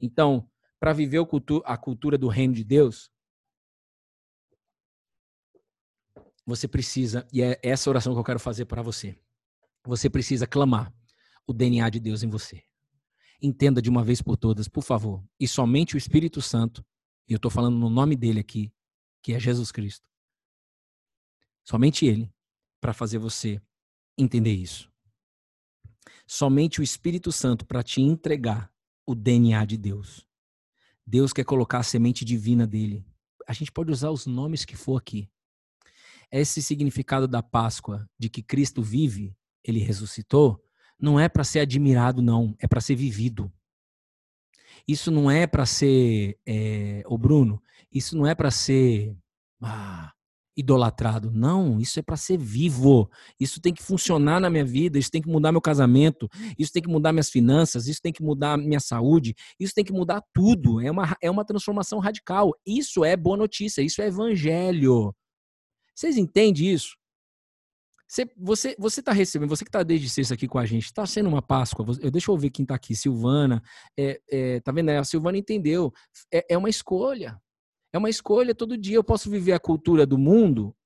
[0.00, 0.48] Então,
[0.80, 1.18] para viver
[1.64, 3.10] a cultura do reino de Deus,
[6.44, 9.16] você precisa, e é essa oração que eu quero fazer para você.
[9.84, 10.92] Você precisa clamar
[11.46, 12.62] o DNA de Deus em você.
[13.40, 15.24] Entenda de uma vez por todas, por favor.
[15.38, 16.84] E somente o Espírito Santo,
[17.28, 18.72] e eu estou falando no nome dele aqui,
[19.22, 20.06] que é Jesus Cristo.
[21.64, 22.32] Somente ele
[22.80, 23.60] para fazer você
[24.18, 24.90] entender isso.
[26.26, 28.72] Somente o Espírito Santo para te entregar
[29.06, 30.26] o DNA de Deus.
[31.06, 33.04] Deus quer colocar a semente divina dele.
[33.46, 35.28] A gente pode usar os nomes que for aqui.
[36.32, 40.60] Esse significado da Páscoa, de que Cristo vive, ele ressuscitou,
[40.98, 43.52] não é para ser admirado, não, é para ser vivido.
[44.88, 47.62] Isso não é para ser, é, o Bruno,
[47.92, 49.14] isso não é para ser
[49.62, 50.12] ah,
[50.56, 51.30] idolatrado.
[51.30, 53.10] Não, isso é para ser vivo.
[53.38, 56.28] Isso tem que funcionar na minha vida, isso tem que mudar meu casamento,
[56.58, 59.92] isso tem que mudar minhas finanças, isso tem que mudar minha saúde, isso tem que
[59.92, 60.80] mudar tudo.
[60.80, 62.52] É uma, é uma transformação radical.
[62.66, 65.14] Isso é boa notícia, isso é evangelho.
[65.94, 66.96] Vocês entendem isso?
[68.12, 71.06] Você, você, você tá recebendo, você que está desde sexta aqui com a gente, está
[71.06, 71.86] sendo uma Páscoa.
[71.98, 72.94] Eu, deixa eu ver quem está aqui.
[72.94, 73.62] Silvana,
[73.98, 74.90] é, é, tá vendo?
[74.90, 75.90] A Silvana entendeu.
[76.30, 77.40] É, é uma escolha.
[77.90, 78.96] É uma escolha todo dia.
[78.96, 80.76] Eu posso viver a cultura do mundo,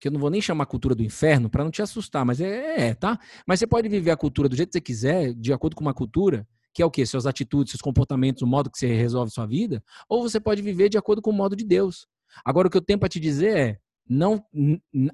[0.00, 2.88] que eu não vou nem chamar cultura do inferno para não te assustar, mas é,
[2.88, 3.18] é, tá?
[3.46, 5.92] Mas você pode viver a cultura do jeito que você quiser, de acordo com uma
[5.92, 7.04] cultura, que é o quê?
[7.04, 10.88] Suas atitudes, seus comportamentos, o modo que você resolve sua vida, ou você pode viver
[10.88, 12.06] de acordo com o modo de Deus.
[12.44, 14.44] Agora, o que eu tenho para te dizer é: não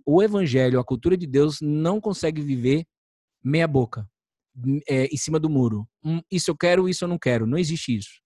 [0.06, 2.86] o evangelho, a cultura de Deus não consegue viver
[3.42, 4.08] meia boca,
[4.88, 5.86] é, em cima do muro.
[6.04, 7.46] Hum, isso eu quero, isso eu não quero.
[7.46, 8.20] Não existe isso.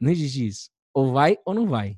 [0.00, 0.70] Não existe isso.
[0.94, 1.96] Ou vai ou não vai.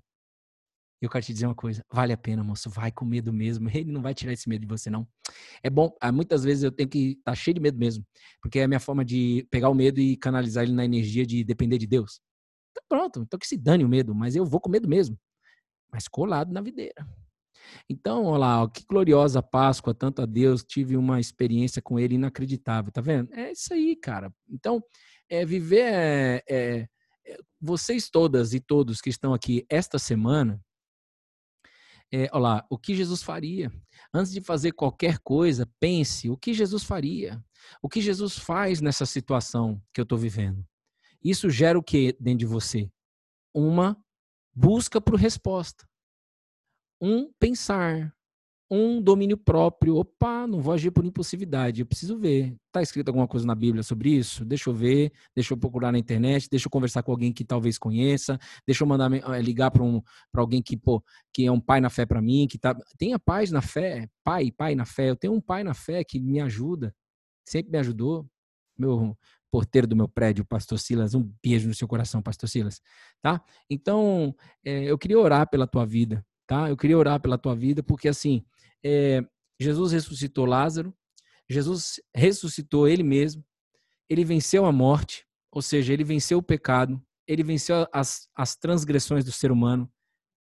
[1.01, 3.69] Eu quero te dizer uma coisa, vale a pena, moço, vai com medo mesmo.
[3.73, 5.07] Ele não vai tirar esse medo de você, não.
[5.63, 8.05] É bom, ah, muitas vezes eu tenho que estar tá cheio de medo mesmo,
[8.43, 11.45] porque é a minha forma de pegar o medo e canalizar ele na energia de
[11.45, 12.21] depender de Deus.
[12.73, 15.17] Então pronto, então que se dane o medo, mas eu vou com medo mesmo.
[15.93, 17.07] Mas colado na videira.
[17.89, 22.93] Então, olha lá, que gloriosa Páscoa, tanto a Deus, tive uma experiência com ele inacreditável,
[22.93, 23.33] tá vendo?
[23.33, 24.33] É isso aí, cara.
[24.49, 24.83] Então,
[25.29, 26.89] é, viver, é, é,
[27.27, 30.61] é vocês todas e todos que estão aqui esta semana,
[32.13, 33.71] é, olha lá, o que Jesus faria?
[34.15, 37.43] Antes de fazer qualquer coisa, pense o que Jesus faria.
[37.83, 40.65] O que Jesus faz nessa situação que eu estou vivendo.
[41.23, 42.91] Isso gera o que dentro de você?
[43.53, 43.97] Uma
[44.59, 45.87] busca por resposta
[47.01, 48.13] um pensar,
[48.69, 49.97] um domínio próprio.
[49.97, 52.57] Opa, não vou agir por impulsividade, eu preciso ver.
[52.67, 54.45] Está escrito alguma coisa na Bíblia sobre isso?
[54.45, 57.79] Deixa eu ver, deixa eu procurar na internet, deixa eu conversar com alguém que talvez
[57.79, 58.37] conheça,
[58.67, 60.03] deixa eu mandar eh, ligar para um,
[60.35, 61.03] alguém que, pô,
[61.33, 62.77] que é um pai na fé para mim, que tá.
[62.99, 65.11] Tenha paz na fé, pai, pai na fé.
[65.11, 66.93] Eu tenho um pai na fé que me ajuda,
[67.47, 68.29] sempre me ajudou.
[68.77, 69.17] Meu
[69.51, 72.81] porteiro do meu prédio, pastor Silas, um beijo no seu coração, pastor Silas,
[73.23, 73.43] tá?
[73.69, 74.35] Então,
[74.65, 76.69] é, eu queria orar pela tua vida, tá?
[76.69, 78.45] Eu queria orar pela tua vida, porque assim,
[78.85, 79.25] é,
[79.59, 80.95] Jesus ressuscitou Lázaro,
[81.49, 83.45] Jesus ressuscitou ele mesmo,
[84.09, 89.25] ele venceu a morte, ou seja, ele venceu o pecado, ele venceu as, as transgressões
[89.25, 89.91] do ser humano.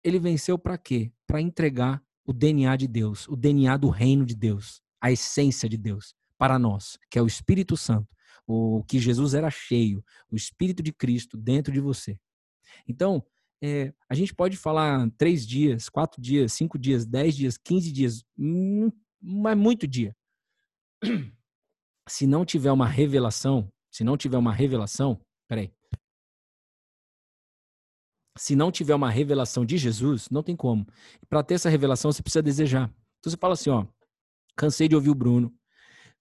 [0.05, 1.13] Ele venceu para quê?
[1.27, 5.77] Para entregar o DNA de Deus, o DNA do reino de Deus, a essência de
[5.77, 8.16] Deus para nós, que é o Espírito Santo,
[8.47, 12.19] o que Jesus era cheio, o Espírito de Cristo dentro de você.
[12.87, 13.25] Então,
[13.63, 18.25] é, a gente pode falar três dias, quatro dias, cinco dias, dez dias, quinze dias,
[18.39, 18.91] hum,
[19.21, 20.15] mas muito dia.
[22.09, 25.73] Se não tiver uma revelação, se não tiver uma revelação, peraí.
[28.39, 30.87] Se não tiver uma revelação de Jesus, não tem como.
[31.29, 32.89] Para ter essa revelação, você precisa desejar.
[33.19, 33.87] Então você fala assim, ó,
[34.55, 35.53] cansei de ouvir o Bruno,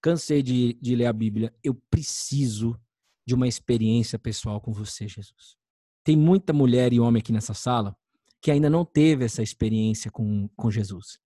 [0.01, 2.79] cansei de, de ler a Bíblia, eu preciso
[3.25, 5.57] de uma experiência pessoal com você, Jesus.
[6.03, 7.95] Tem muita mulher e homem aqui nessa sala
[8.41, 11.17] que ainda não teve essa experiência com, com Jesus.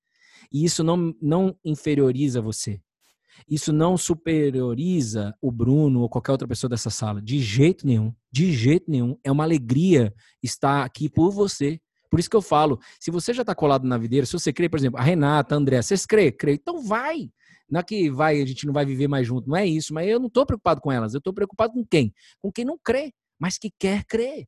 [0.52, 2.82] E isso não, não inferioriza você.
[3.48, 7.22] Isso não superioriza o Bruno ou qualquer outra pessoa dessa sala.
[7.22, 8.14] De jeito nenhum.
[8.32, 9.18] De jeito nenhum.
[9.24, 11.80] É uma alegria estar aqui por você.
[12.10, 14.68] Por isso que eu falo, se você já está colado na videira, se você crê,
[14.68, 16.32] por exemplo, a Renata, a André, vocês crê?
[16.32, 16.54] Crê.
[16.54, 17.30] Então vai.
[17.70, 19.50] Não é que vai, a gente não vai viver mais junto.
[19.50, 19.94] Não é isso.
[19.94, 21.14] Mas eu não estou preocupado com elas.
[21.14, 22.14] Eu estou preocupado com quem?
[22.42, 24.48] Com quem não crê, mas que quer crer.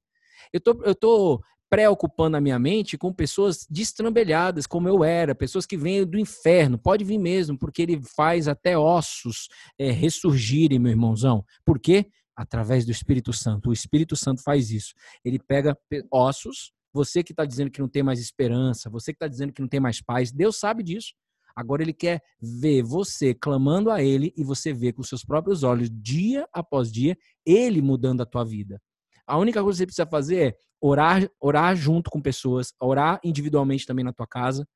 [0.51, 1.41] Eu tô, eu tô
[1.71, 6.77] preocupando a minha mente com pessoas destrambelhadas, como eu era, pessoas que vêm do inferno.
[6.77, 9.47] Pode vir mesmo, porque ele faz até ossos
[9.79, 11.45] é, ressurgirem, meu irmãozão.
[11.63, 12.07] Por quê?
[12.35, 13.69] Através do Espírito Santo.
[13.69, 14.93] O Espírito Santo faz isso.
[15.23, 15.77] Ele pega
[16.11, 19.61] ossos, você que está dizendo que não tem mais esperança, você que está dizendo que
[19.61, 21.13] não tem mais paz, Deus sabe disso.
[21.55, 25.89] Agora ele quer ver você clamando a ele e você ver com seus próprios olhos,
[25.91, 28.81] dia após dia, ele mudando a tua vida.
[29.25, 33.85] A única coisa que você precisa fazer é orar, orar junto com pessoas, orar individualmente
[33.85, 34.67] também na tua casa,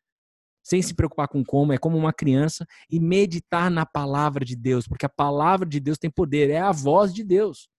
[0.63, 4.87] sem se preocupar com como, é como uma criança, e meditar na palavra de Deus,
[4.87, 7.69] porque a palavra de Deus tem poder, é a voz de Deus.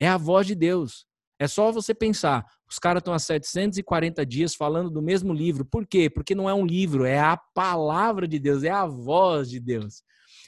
[0.00, 1.06] É a voz de Deus.
[1.38, 5.64] É só você pensar, os caras estão há 740 dias falando do mesmo livro.
[5.64, 6.08] Por quê?
[6.08, 10.02] Porque não é um livro, é a palavra de Deus, é a voz de Deus.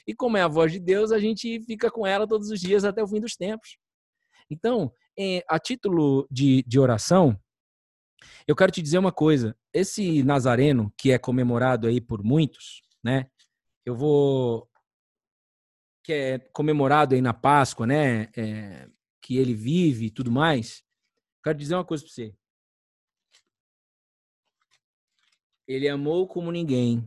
[0.07, 2.85] E como é a voz de Deus, a gente fica com ela todos os dias
[2.85, 3.77] até o fim dos tempos.
[4.49, 4.91] Então,
[5.49, 7.37] a título de, de oração,
[8.47, 9.55] eu quero te dizer uma coisa.
[9.73, 13.29] Esse Nazareno, que é comemorado aí por muitos, né?
[13.85, 14.69] Eu vou.
[16.03, 18.29] que é comemorado aí na Páscoa, né?
[18.35, 18.87] É,
[19.27, 20.81] que ele vive e tudo mais.
[21.43, 22.33] Quero dizer uma coisa para você.
[25.67, 27.05] Ele amou como ninguém.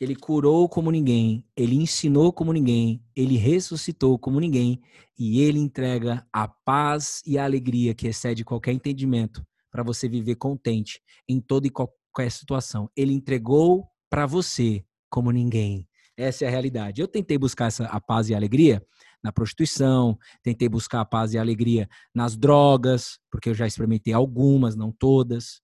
[0.00, 1.48] Ele curou como ninguém.
[1.56, 3.04] Ele ensinou como ninguém.
[3.14, 4.82] Ele ressuscitou como ninguém.
[5.16, 10.34] E ele entrega a paz e a alegria que excede qualquer entendimento para você viver
[10.34, 12.90] contente em toda e qualquer situação.
[12.96, 15.88] Ele entregou para você como ninguém.
[16.16, 17.00] Essa é a realidade.
[17.00, 18.84] Eu tentei buscar essa, a paz e a alegria
[19.24, 24.12] na prostituição, tentei buscar a paz e a alegria nas drogas, porque eu já experimentei
[24.12, 25.62] algumas, não todas.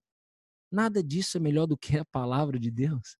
[0.72, 3.18] Nada disso é melhor do que a palavra de Deus.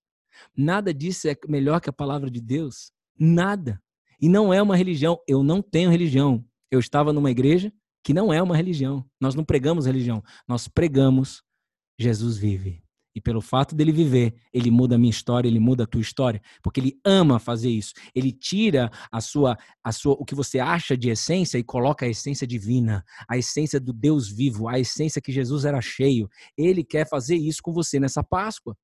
[0.57, 2.91] Nada disso é melhor que a palavra de Deus.
[3.18, 3.78] Nada.
[4.18, 5.20] E não é uma religião.
[5.28, 6.43] Eu não tenho religião.
[6.70, 7.70] Eu estava numa igreja
[8.03, 9.05] que não é uma religião.
[9.20, 10.22] Nós não pregamos religião.
[10.49, 11.43] Nós pregamos
[11.99, 12.82] Jesus vive.
[13.20, 16.80] Pelo fato dele viver, ele muda a minha história, ele muda a tua história, porque
[16.80, 17.92] ele ama fazer isso.
[18.14, 22.08] Ele tira a sua, a sua, o que você acha de essência e coloca a
[22.08, 26.28] essência divina, a essência do Deus vivo, a essência que Jesus era cheio.
[26.56, 28.76] Ele quer fazer isso com você nessa Páscoa.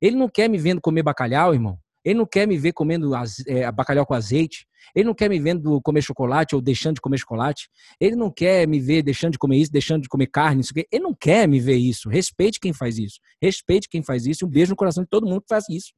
[0.00, 1.78] Ele não quer me vendo comer bacalhau, irmão.
[2.04, 3.12] Ele não quer me ver comendo
[3.46, 4.66] é, bacalhau com azeite.
[4.94, 7.68] Ele não quer me vendo comer chocolate ou deixando de comer chocolate.
[7.98, 10.60] Ele não quer me ver deixando de comer isso, deixando de comer carne.
[10.60, 12.08] Isso, ele não quer me ver isso.
[12.08, 13.18] Respeite quem faz isso.
[13.40, 14.44] Respeite quem faz isso.
[14.44, 15.92] Um beijo no coração de todo mundo que faz isso.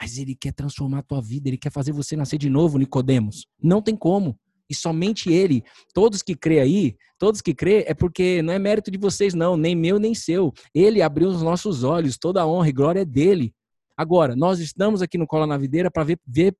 [0.00, 1.48] Mas ele quer transformar a tua vida.
[1.48, 3.46] Ele quer fazer você nascer de novo, Nicodemos.
[3.62, 4.38] Não tem como.
[4.68, 5.64] E somente ele.
[5.92, 9.56] Todos que crê aí, todos que crê, é porque não é mérito de vocês, não,
[9.56, 10.52] nem meu, nem seu.
[10.72, 13.52] Ele abriu os nossos olhos, toda a honra e glória é dele.
[14.00, 16.56] Agora, nós estamos aqui no Cola na Videira para ver, ver,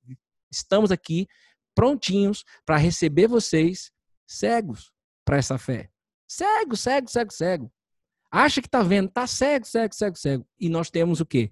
[0.53, 1.27] estamos aqui
[1.75, 3.91] prontinhos para receber vocês
[4.27, 4.93] cegos
[5.25, 5.89] para essa fé.
[6.29, 7.73] Cego, cego, cego, cego.
[8.31, 10.47] Acha que está vendo, está cego, cego, cego, cego.
[10.61, 11.51] E nós temos o quê?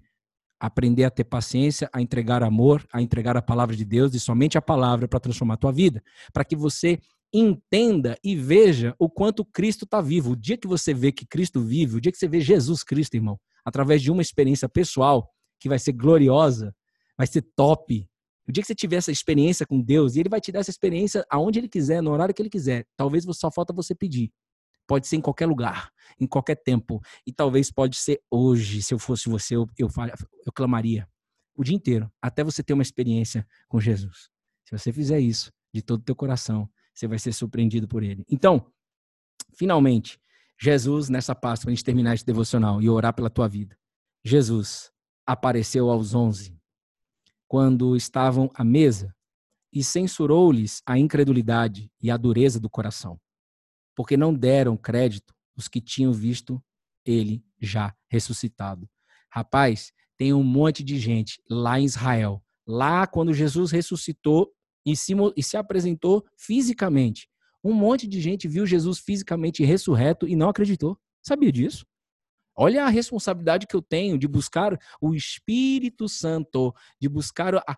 [0.59, 4.59] Aprender a ter paciência, a entregar amor, a entregar a palavra de Deus e somente
[4.59, 6.99] a palavra para transformar a tua vida, para que você
[7.33, 10.33] entenda e veja o quanto Cristo está vivo.
[10.33, 13.15] O dia que você vê que Cristo vive, o dia que você vê Jesus Cristo,
[13.15, 16.75] irmão, através de uma experiência pessoal, que vai ser gloriosa,
[17.17, 18.07] vai ser top.
[18.47, 20.71] O dia que você tiver essa experiência com Deus, e Ele vai te dar essa
[20.71, 22.87] experiência aonde Ele quiser, no horário que Ele quiser.
[22.95, 24.31] Talvez só falta você pedir.
[24.87, 26.99] Pode ser em qualquer lugar, em qualquer tempo.
[27.27, 28.81] E talvez pode ser hoje.
[28.81, 29.87] Se eu fosse você, eu, eu,
[30.45, 31.07] eu clamaria
[31.55, 34.29] o dia inteiro, até você ter uma experiência com Jesus.
[34.65, 38.25] Se você fizer isso de todo o teu coração, você vai ser surpreendido por Ele.
[38.31, 38.65] Então,
[39.53, 40.19] finalmente,
[40.59, 43.77] Jesus, nessa Páscoa, para a gente terminar esse devocional e orar pela tua vida.
[44.23, 44.91] Jesus,
[45.31, 46.59] apareceu aos onze,
[47.47, 49.15] quando estavam à mesa,
[49.71, 53.21] e censurou-lhes a incredulidade e a dureza do coração,
[53.95, 56.59] porque não deram crédito os que tinham visto
[57.05, 58.89] ele já ressuscitado.
[59.31, 64.51] Rapaz, tem um monte de gente lá em Israel, lá quando Jesus ressuscitou
[64.83, 67.29] e se, e se apresentou fisicamente.
[67.63, 70.97] Um monte de gente viu Jesus fisicamente ressurreto e não acreditou.
[71.21, 71.85] Sabia disso?
[72.61, 77.77] Olha a responsabilidade que eu tenho de buscar o Espírito Santo, de buscar a,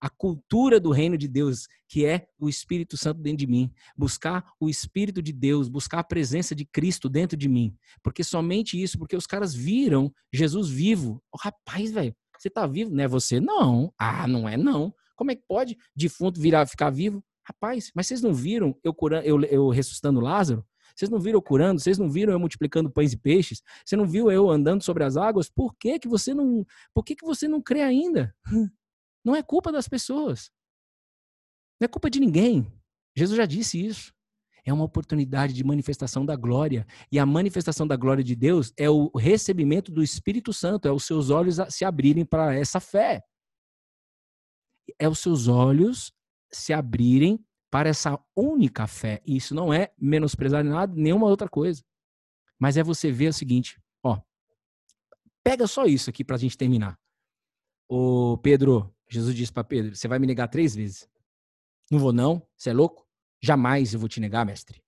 [0.00, 3.70] a cultura do reino de Deus, que é o Espírito Santo dentro de mim.
[3.94, 7.76] Buscar o Espírito de Deus, buscar a presença de Cristo dentro de mim.
[8.02, 11.22] Porque somente isso, porque os caras viram Jesus vivo.
[11.30, 12.90] Oh, rapaz, velho, você tá vivo?
[12.94, 13.38] Não é você?
[13.38, 13.92] Não.
[13.98, 14.94] Ah, não é não.
[15.14, 17.22] Como é que pode defunto virar, ficar vivo?
[17.44, 20.64] Rapaz, mas vocês não viram eu, curando, eu, eu ressuscitando Lázaro?
[20.96, 21.78] Vocês não viram eu curando?
[21.78, 23.62] Vocês não viram eu multiplicando pães e peixes?
[23.84, 25.50] Você não viu eu andando sobre as águas?
[25.50, 28.34] Por que que você não, por que que você não crê ainda?
[29.24, 30.52] Não é culpa das pessoas.
[31.80, 32.72] Não é culpa de ninguém.
[33.16, 34.14] Jesus já disse isso.
[34.64, 36.86] É uma oportunidade de manifestação da glória.
[37.10, 41.04] E a manifestação da glória de Deus é o recebimento do Espírito Santo, é os
[41.04, 43.22] seus olhos se abrirem para essa fé.
[44.98, 46.12] É os seus olhos
[46.52, 47.44] se abrirem
[47.76, 49.20] para essa única fé.
[49.26, 51.84] E isso não é menosprezar nada, nenhuma outra coisa.
[52.58, 54.18] Mas é você ver o seguinte, ó,
[55.44, 56.98] Pega só isso aqui para a gente terminar.
[57.86, 61.06] O Pedro, Jesus disse para Pedro: Você vai me negar três vezes.
[61.88, 62.42] Não vou, não?
[62.56, 63.06] Você é louco?
[63.42, 64.82] Jamais eu vou te negar, mestre.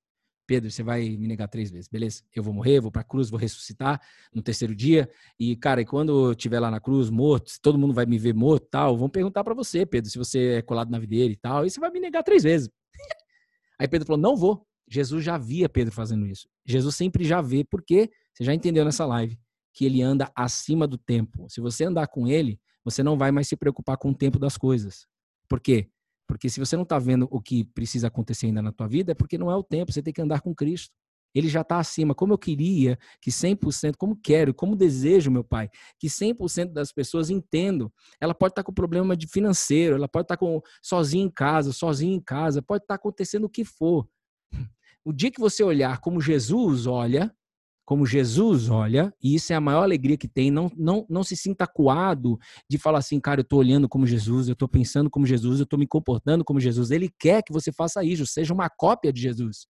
[0.49, 2.25] Pedro, você vai me negar três vezes, beleza?
[2.35, 4.01] Eu vou morrer, vou para a cruz, vou ressuscitar
[4.35, 5.09] no terceiro dia.
[5.39, 8.35] E, cara, e quando eu estiver lá na cruz, morto, todo mundo vai me ver
[8.35, 11.67] morto tal, vão perguntar para você, Pedro, se você é colado na videira e tal,
[11.67, 12.69] e você vai me negar três vezes.
[13.79, 14.67] Aí Pedro falou: Não vou.
[14.91, 16.49] Jesus já via Pedro fazendo isso.
[16.65, 19.39] Jesus sempre já vê, porque você já entendeu nessa live
[19.75, 21.47] que ele anda acima do tempo.
[21.49, 24.57] Se você andar com ele, você não vai mais se preocupar com o tempo das
[24.57, 25.07] coisas.
[25.49, 25.91] Por quê?
[26.27, 29.15] Porque se você não está vendo o que precisa acontecer ainda na tua vida, é
[29.15, 30.95] porque não é o tempo, você tem que andar com Cristo.
[31.35, 32.15] Ele já está acima.
[32.15, 35.69] Como eu queria que 100%, como quero, como desejo, meu pai,
[35.99, 37.93] que 100% das pessoas entendam.
[38.21, 40.47] Ela pode estar tá com problema de financeiro, ela pode estar tá
[40.83, 44.09] sozinha em casa, sozinha em casa, pode estar tá acontecendo o que for.
[45.05, 47.35] O dia que você olhar como Jesus olha,
[47.89, 51.35] como Jesus olha, e isso é a maior alegria que tem, não, não, não se
[51.35, 55.25] sinta acuado de falar assim, cara, eu estou olhando como Jesus, eu estou pensando como
[55.25, 56.91] Jesus, eu estou me comportando como Jesus.
[56.91, 59.67] Ele quer que você faça isso, seja uma cópia de Jesus.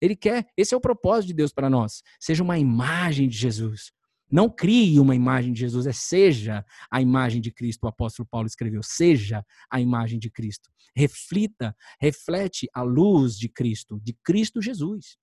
[0.00, 3.92] Ele quer, esse é o propósito de Deus para nós, seja uma imagem de Jesus.
[4.30, 8.46] Não crie uma imagem de Jesus, é seja a imagem de Cristo, o apóstolo Paulo
[8.46, 10.70] escreveu, seja a imagem de Cristo.
[10.94, 15.18] Reflita, reflete a luz de Cristo, de Cristo Jesus.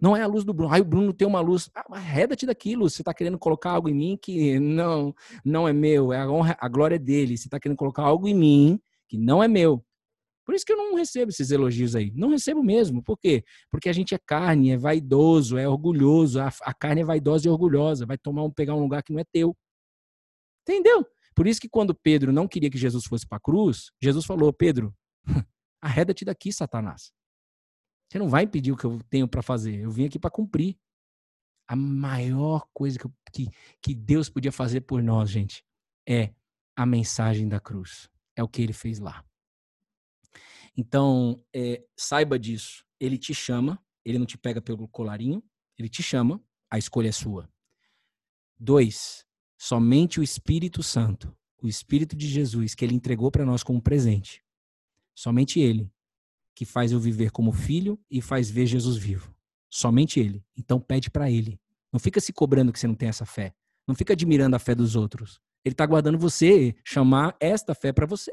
[0.00, 0.72] Não é a luz do Bruno.
[0.72, 1.70] Aí o Bruno tem uma luz.
[1.74, 2.88] Ah, arreda-te daquilo.
[2.88, 6.12] Você está querendo colocar algo em mim que não, não é meu.
[6.12, 7.36] É a, honra, a glória dele.
[7.36, 9.82] Você está querendo colocar algo em mim que não é meu.
[10.46, 12.12] Por isso que eu não recebo esses elogios aí.
[12.14, 13.02] Não recebo mesmo.
[13.02, 13.44] Por quê?
[13.68, 16.40] Porque a gente é carne, é vaidoso, é orgulhoso.
[16.40, 18.06] A, a carne é vaidosa e orgulhosa.
[18.06, 19.56] Vai tomar um, pegar um lugar que não é teu.
[20.62, 21.04] Entendeu?
[21.34, 24.52] Por isso que quando Pedro não queria que Jesus fosse para a cruz, Jesus falou:
[24.52, 24.94] Pedro,
[25.82, 27.10] arreda-te daqui, Satanás.
[28.08, 29.80] Você não vai impedir o que eu tenho para fazer.
[29.80, 30.78] Eu vim aqui para cumprir.
[31.68, 33.50] A maior coisa que, que,
[33.82, 35.64] que Deus podia fazer por nós, gente,
[36.08, 36.32] é
[36.76, 38.08] a mensagem da cruz.
[38.36, 39.24] É o que ele fez lá.
[40.76, 42.84] Então, é, saiba disso.
[43.00, 45.42] Ele te chama, ele não te pega pelo colarinho,
[45.78, 47.48] ele te chama, a escolha é sua.
[48.58, 49.24] Dois,
[49.56, 54.42] somente o Espírito Santo, o Espírito de Jesus, que ele entregou para nós como presente,
[55.14, 55.90] somente ele
[56.54, 59.34] que faz eu viver como filho e faz ver Jesus vivo.
[59.68, 60.42] Somente ele.
[60.56, 61.60] Então pede para ele.
[61.92, 63.54] Não fica se cobrando que você não tem essa fé.
[63.86, 65.38] Não fica admirando a fé dos outros.
[65.62, 68.32] Ele está aguardando você chamar esta fé para você.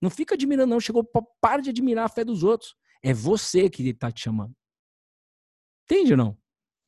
[0.00, 0.80] Não fica admirando, não.
[0.80, 1.04] Chegou,
[1.40, 2.74] para de admirar a fé dos outros.
[3.02, 4.54] É você que está te chamando.
[5.84, 6.38] Entende ou não?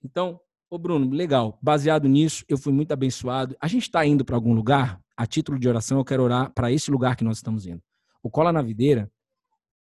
[0.02, 0.40] Então,
[0.70, 1.59] ô Bruno, legal.
[1.62, 3.57] Baseado nisso, eu fui muito abençoado.
[3.61, 5.00] A gente está indo para algum lugar.
[5.16, 7.82] A título de oração, eu quero orar para esse lugar que nós estamos indo.
[8.22, 9.11] O Cola na Videira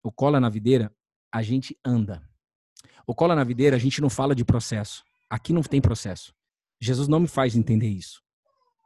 [0.03, 0.93] o cola na videira,
[1.31, 2.21] a gente anda.
[3.07, 5.01] O cola na videira, a gente não fala de processo.
[5.29, 6.35] Aqui não tem processo.
[6.79, 8.21] Jesus não me faz entender isso.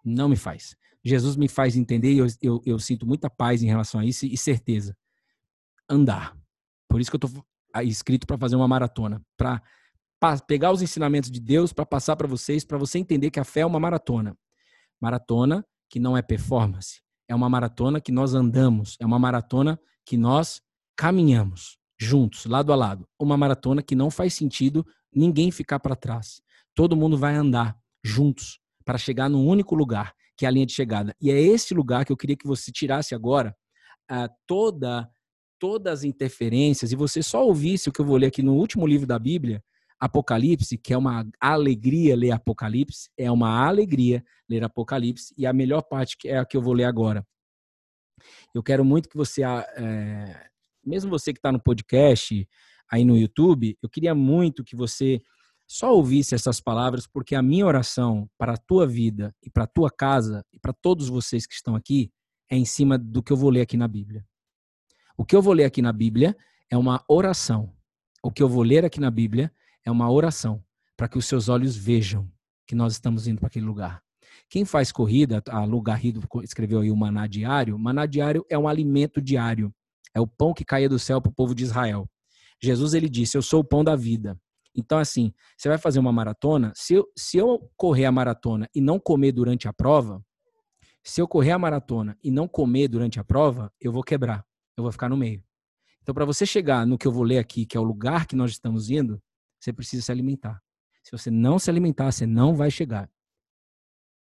[0.05, 0.75] Não me faz.
[1.07, 4.25] Jesus me faz entender e eu, eu, eu sinto muita paz em relação a isso
[4.25, 4.95] e certeza.
[5.89, 6.37] Andar.
[6.89, 7.45] Por isso que eu estou
[7.83, 9.21] escrito para fazer uma maratona.
[9.37, 9.61] Para
[10.45, 13.61] pegar os ensinamentos de Deus, para passar para vocês, para você entender que a fé
[13.61, 14.37] é uma maratona.
[14.99, 17.01] Maratona que não é performance.
[17.27, 18.97] É uma maratona que nós andamos.
[18.99, 20.61] É uma maratona que nós
[20.95, 26.41] caminhamos juntos, lado a lado, uma maratona que não faz sentido ninguém ficar para trás.
[26.75, 30.73] Todo mundo vai andar juntos para chegar num único lugar, que é a linha de
[30.73, 31.15] chegada.
[31.19, 33.55] E é esse lugar que eu queria que você tirasse agora
[34.11, 35.09] uh, toda
[35.59, 38.85] todas as interferências e você só ouvisse o que eu vou ler aqui no último
[38.85, 39.63] livro da Bíblia,
[39.99, 45.81] Apocalipse, que é uma alegria ler Apocalipse, é uma alegria ler Apocalipse, e a melhor
[45.81, 47.25] parte que é a que eu vou ler agora.
[48.53, 50.47] Eu quero muito que você é,
[50.85, 52.47] mesmo você que está no podcast,
[52.91, 55.21] aí no YouTube, eu queria muito que você
[55.67, 59.67] só ouvisse essas palavras, porque a minha oração para a tua vida e para a
[59.67, 62.09] tua casa e para todos vocês que estão aqui
[62.49, 64.25] é em cima do que eu vou ler aqui na Bíblia.
[65.17, 66.35] O que eu vou ler aqui na Bíblia
[66.69, 67.73] é uma oração.
[68.23, 69.51] O que eu vou ler aqui na Bíblia
[69.83, 70.63] é uma oração
[70.95, 72.31] para que os seus olhos vejam
[72.65, 74.01] que nós estamos indo para aquele lugar.
[74.49, 77.77] Quem faz corrida, a Lu Garrido escreveu aí o maná diário.
[77.77, 79.73] Maná diário é um alimento diário.
[80.13, 82.09] É o pão que caía do céu para o povo de Israel.
[82.61, 84.39] Jesus ele disse: Eu sou o pão da vida.
[84.77, 86.71] Então, assim, você vai fazer uma maratona.
[86.75, 90.23] Se eu, se eu correr a maratona e não comer durante a prova,
[91.03, 94.45] se eu correr a maratona e não comer durante a prova, eu vou quebrar.
[94.77, 95.43] Eu vou ficar no meio.
[96.03, 98.35] Então, para você chegar no que eu vou ler aqui, que é o lugar que
[98.35, 99.19] nós estamos indo,
[99.59, 100.61] você precisa se alimentar.
[101.03, 103.09] Se você não se alimentar, você não vai chegar.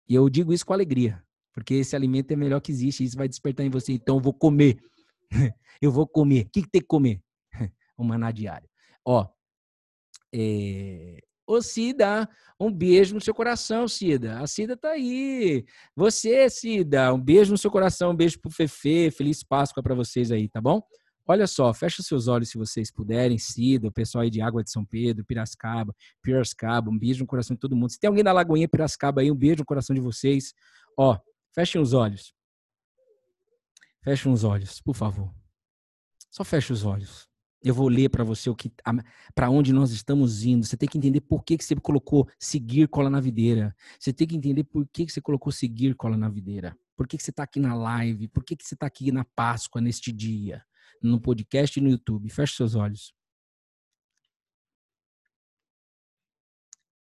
[0.07, 1.21] E eu digo isso com alegria,
[1.53, 3.91] porque esse alimento é melhor que existe, isso vai despertar em você.
[3.91, 4.79] Então, eu vou comer.
[5.81, 6.45] eu vou comer.
[6.45, 7.21] O que, que tem que comer?
[7.99, 8.69] um maná diário.
[9.03, 9.27] Ó,
[10.33, 14.39] é, Ô, Cida, um beijo no seu coração, Cida.
[14.39, 15.65] A Cida tá aí.
[15.95, 19.09] Você, Cida, um beijo no seu coração, um beijo pro Fefe.
[19.11, 20.81] Feliz Páscoa para vocês aí, tá bom?
[21.25, 24.71] Olha só, fecha seus olhos se vocês puderem, Cida, o pessoal aí de Água de
[24.71, 27.91] São Pedro, Piracicaba, Piracicaba, um beijo no coração de todo mundo.
[27.91, 30.53] Se tem alguém da Lagoinha Piracicaba aí, um beijo no coração de vocês.
[30.97, 31.17] Ó,
[31.53, 32.33] fechem os olhos.
[34.03, 35.33] Fechem os olhos, por favor.
[36.29, 37.26] Só feche os olhos.
[37.63, 38.71] Eu vou ler para você o que
[39.33, 40.65] para onde nós estamos indo.
[40.65, 43.75] Você tem que entender por que, que você colocou seguir cola na videira.
[43.99, 46.77] Você tem que entender por que, que você colocou seguir cola na videira.
[46.95, 48.27] Por que, que você está aqui na live?
[48.27, 50.63] Por que, que você está aqui na Páscoa, neste dia?
[51.01, 52.29] no podcast e no YouTube.
[52.29, 53.13] Feche seus olhos.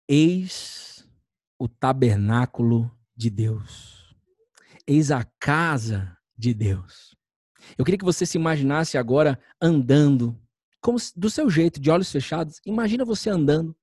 [0.08, 1.08] Eis
[1.58, 4.14] o tabernáculo de Deus.
[4.86, 7.15] Eis a casa de Deus.
[7.76, 10.38] Eu queria que você se imaginasse agora andando,
[10.80, 12.60] como do seu jeito, de olhos fechados.
[12.64, 13.74] Imagina você andando.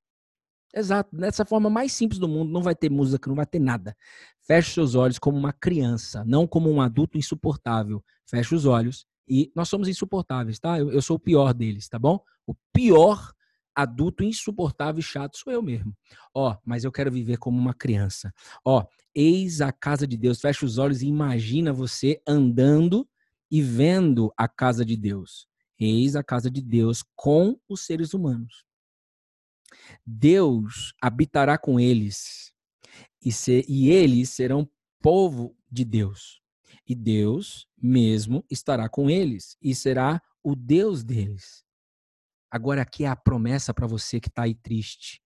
[0.76, 3.96] Exato, dessa forma mais simples do mundo, não vai ter música, não vai ter nada.
[4.42, 8.04] Feche seus olhos como uma criança, não como um adulto insuportável.
[8.28, 10.80] Feche os olhos e nós somos insuportáveis, tá?
[10.80, 12.20] Eu, eu sou o pior deles, tá bom?
[12.48, 13.34] O pior
[13.76, 15.96] adulto insuportável e chato sou eu mesmo.
[16.34, 18.34] Ó, mas eu quero viver como uma criança.
[18.66, 20.40] Ó, eis a casa de Deus.
[20.40, 23.08] Fecha os olhos e imagina você andando
[23.54, 25.48] e vendo a casa de Deus.
[25.80, 28.66] Eis a casa de Deus com os seres humanos.
[30.04, 32.52] Deus habitará com eles
[33.24, 33.30] e,
[33.68, 34.68] e eles serão
[35.00, 36.42] povo de Deus
[36.84, 41.64] e Deus mesmo estará com eles e será o Deus deles.
[42.50, 45.23] Agora aqui é a promessa para você que está aí triste.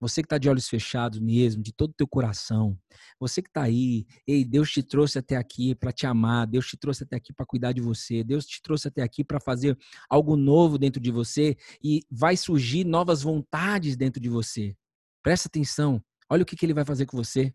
[0.00, 2.78] Você que está de olhos fechados mesmo, de todo o teu coração.
[3.18, 6.76] Você que está aí, ei, Deus te trouxe até aqui para te amar, Deus te
[6.76, 9.76] trouxe até aqui para cuidar de você, Deus te trouxe até aqui para fazer
[10.08, 14.74] algo novo dentro de você e vai surgir novas vontades dentro de você.
[15.22, 17.54] Presta atenção, olha o que, que ele vai fazer com você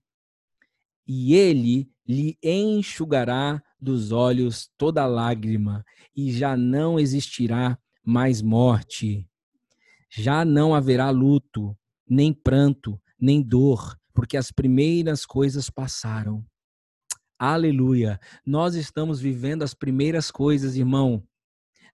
[1.07, 5.85] e ele lhe enxugará dos olhos toda lágrima,
[6.15, 9.27] e já não existirá mais morte.
[10.09, 11.77] Já não haverá luto,
[12.07, 16.45] nem pranto, nem dor, porque as primeiras coisas passaram.
[17.37, 18.19] Aleluia!
[18.45, 21.23] Nós estamos vivendo as primeiras coisas, irmão.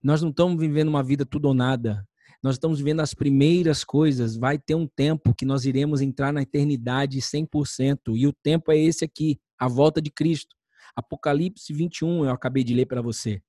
[0.02, 2.06] Nós não estamos vivendo uma vida tudo ou nada.
[2.42, 4.36] Nós estamos vivendo as primeiras coisas.
[4.36, 8.16] Vai ter um tempo que nós iremos entrar na eternidade 100%.
[8.16, 10.56] E o tempo é esse aqui, a volta de Cristo.
[10.94, 13.40] Apocalipse 21, eu acabei de ler para você.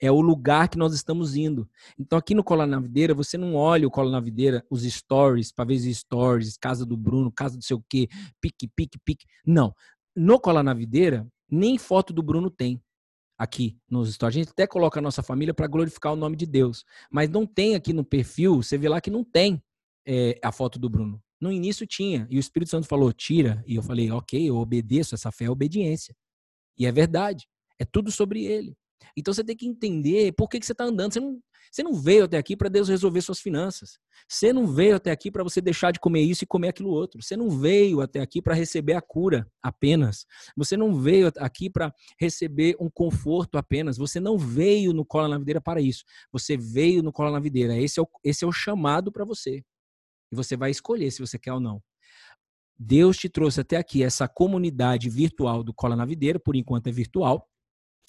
[0.00, 1.68] É o lugar que nós estamos indo.
[1.98, 5.52] Então, aqui no Cola na Videira, você não olha o Cola na Videira, os stories,
[5.52, 8.08] para ver os stories, casa do Bruno, casa do sei o quê,
[8.40, 9.26] pique, pique, pique.
[9.44, 9.74] Não.
[10.14, 12.80] No Cola na Videira, nem foto do Bruno tem
[13.38, 14.36] aqui nos stories.
[14.36, 16.84] A gente até coloca a nossa família para glorificar o nome de Deus.
[17.10, 19.62] Mas não tem aqui no perfil, você vê lá que não tem
[20.06, 21.22] é, a foto do Bruno.
[21.40, 22.26] No início tinha.
[22.30, 23.62] E o Espírito Santo falou, tira.
[23.66, 26.14] E eu falei, ok, eu obedeço, essa fé é obediência.
[26.78, 27.46] E é verdade.
[27.78, 28.76] É tudo sobre ele.
[29.16, 31.12] Então você tem que entender por que, que você está andando.
[31.12, 31.40] Você não,
[31.70, 33.98] você não veio até aqui para Deus resolver suas finanças.
[34.28, 37.22] Você não veio até aqui para você deixar de comer isso e comer aquilo outro.
[37.22, 40.26] Você não veio até aqui para receber a cura apenas.
[40.56, 43.96] Você não veio aqui para receber um conforto apenas.
[43.98, 46.04] Você não veio no Cola na Videira para isso.
[46.32, 47.76] Você veio no Cola na Videira.
[47.76, 49.62] Esse é o, esse é o chamado para você.
[50.32, 51.82] E você vai escolher se você quer ou não.
[52.78, 56.92] Deus te trouxe até aqui essa comunidade virtual do Cola na Videira, por enquanto é
[56.92, 57.48] virtual,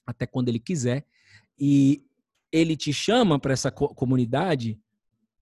[0.08, 1.06] até quando ele quiser.
[1.60, 2.04] E
[2.52, 4.80] ele te chama para essa comunidade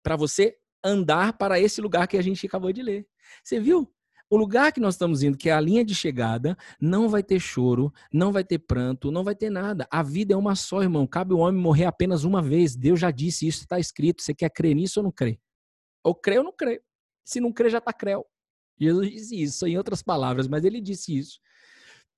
[0.01, 3.07] para você andar para esse lugar que a gente acabou de ler.
[3.43, 3.93] Você viu?
[4.29, 7.39] O lugar que nós estamos indo, que é a linha de chegada, não vai ter
[7.39, 9.87] choro, não vai ter pranto, não vai ter nada.
[9.91, 11.05] A vida é uma só, irmão.
[11.05, 12.75] Cabe o homem morrer apenas uma vez.
[12.75, 14.23] Deus já disse isso, está escrito.
[14.23, 15.39] Você quer crer nisso ou não crê?
[16.03, 16.81] Ou crê ou não crê.
[17.23, 18.25] Se não crê, já está creu.
[18.79, 21.39] Jesus disse isso, em outras palavras, mas ele disse isso.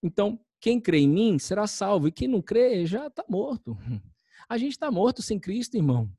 [0.01, 3.77] Então, quem crê em mim será salvo, e quem não crê já está morto.
[4.47, 6.09] A gente está morto sem Cristo, irmão.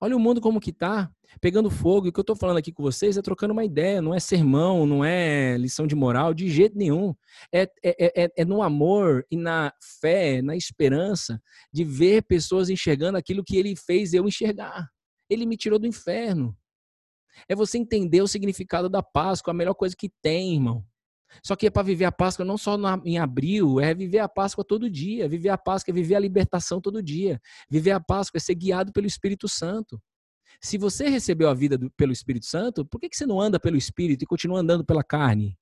[0.00, 1.08] Olha o mundo como que tá,
[1.40, 2.06] pegando fogo.
[2.06, 4.18] E o que eu estou falando aqui com vocês é trocando uma ideia, não é
[4.18, 7.14] sermão, não é lição de moral, de jeito nenhum.
[7.52, 11.40] É, é, é, é no amor e na fé, na esperança
[11.72, 14.90] de ver pessoas enxergando aquilo que ele fez eu enxergar.
[15.30, 16.56] Ele me tirou do inferno.
[17.48, 20.84] É você entender o significado da Páscoa, a melhor coisa que tem, irmão.
[21.42, 24.64] Só que é para viver a Páscoa não só em abril, é viver a Páscoa
[24.64, 25.28] todo dia.
[25.28, 27.40] Viver a Páscoa é viver a libertação todo dia.
[27.70, 30.00] Viver a Páscoa é ser guiado pelo Espírito Santo.
[30.60, 33.58] Se você recebeu a vida do, pelo Espírito Santo, por que, que você não anda
[33.58, 35.56] pelo Espírito e continua andando pela carne?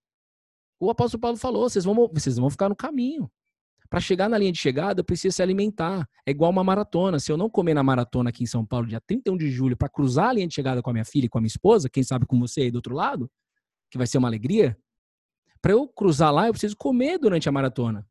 [0.79, 3.31] O apóstolo Paulo falou: vocês vão, vocês vão ficar no caminho.
[3.89, 6.09] Para chegar na linha de chegada, eu preciso se alimentar.
[6.25, 7.19] É igual uma maratona.
[7.19, 9.89] Se eu não comer na maratona aqui em São Paulo, dia 31 de julho, para
[9.89, 12.05] cruzar a linha de chegada com a minha filha e com a minha esposa, quem
[12.05, 13.29] sabe com você aí do outro lado,
[13.91, 14.79] que vai ser uma alegria,
[15.63, 18.07] para eu cruzar lá, eu preciso comer durante a maratona.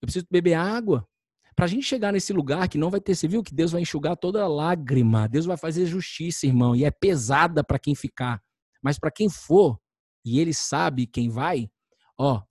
[0.00, 1.06] Eu preciso beber água.
[1.54, 3.82] Para a gente chegar nesse lugar que não vai ter, você viu que Deus vai
[3.82, 8.42] enxugar toda lágrima, Deus vai fazer justiça, irmão, e é pesada para quem ficar.
[8.82, 9.78] Mas para quem for,
[10.24, 11.70] e ele sabe quem vai,
[12.18, 12.42] ó,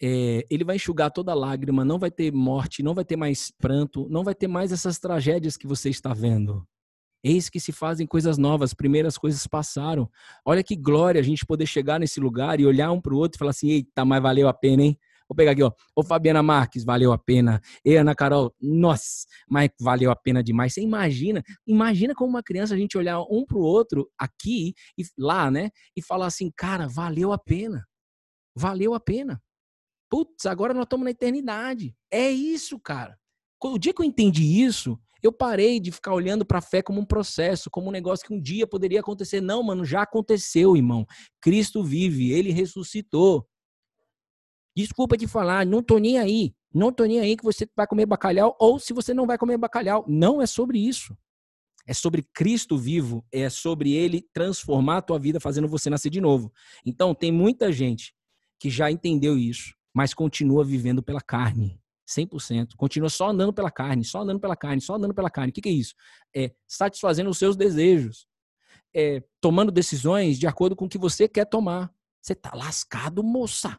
[0.00, 4.06] é, ele vai enxugar toda lágrima, não vai ter morte, não vai ter mais pranto,
[4.08, 6.66] não vai ter mais essas tragédias que você está vendo.
[7.28, 10.08] Eis que se fazem coisas novas, primeiras coisas passaram.
[10.44, 13.36] Olha que glória a gente poder chegar nesse lugar e olhar um para o outro
[13.36, 14.98] e falar assim: eita, mas valeu a pena, hein?
[15.28, 15.72] Vou pegar aqui, ó.
[15.96, 17.60] Ô Fabiana Marques, valeu a pena.
[17.84, 20.72] E Ana Carol, nossa, mas valeu a pena demais.
[20.72, 25.50] Você imagina, imagina como uma criança a gente olhar um pro outro aqui e lá,
[25.50, 25.70] né?
[25.96, 27.84] E falar assim, cara, valeu a pena.
[28.54, 29.42] Valeu a pena.
[30.08, 31.92] Putz, agora nós estamos na eternidade.
[32.08, 33.18] É isso, cara.
[33.60, 34.96] O dia que eu entendi isso,
[35.26, 38.34] eu parei de ficar olhando para a fé como um processo, como um negócio que
[38.34, 39.40] um dia poderia acontecer.
[39.40, 41.06] Não, mano, já aconteceu, irmão.
[41.40, 43.46] Cristo vive, ele ressuscitou.
[44.76, 46.54] Desculpa te falar, não tô nem aí.
[46.72, 49.56] Não tô nem aí que você vai comer bacalhau ou se você não vai comer
[49.56, 50.04] bacalhau.
[50.06, 51.16] Não é sobre isso.
[51.86, 56.20] É sobre Cristo vivo, é sobre ele transformar a tua vida fazendo você nascer de
[56.20, 56.52] novo.
[56.84, 58.12] Então, tem muita gente
[58.58, 61.80] que já entendeu isso, mas continua vivendo pela carne.
[62.06, 62.76] 100%.
[62.76, 65.50] Continua só andando pela carne, só andando pela carne, só andando pela carne.
[65.50, 65.94] O que, que é isso?
[66.34, 68.26] É satisfazendo os seus desejos.
[68.94, 71.92] É tomando decisões de acordo com o que você quer tomar.
[72.22, 73.78] Você tá lascado, moça.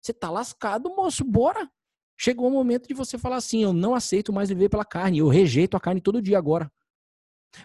[0.00, 1.70] Você tá lascado, moço, bora.
[2.16, 5.28] Chegou o momento de você falar assim: eu não aceito mais viver pela carne, eu
[5.28, 6.70] rejeito a carne todo dia agora.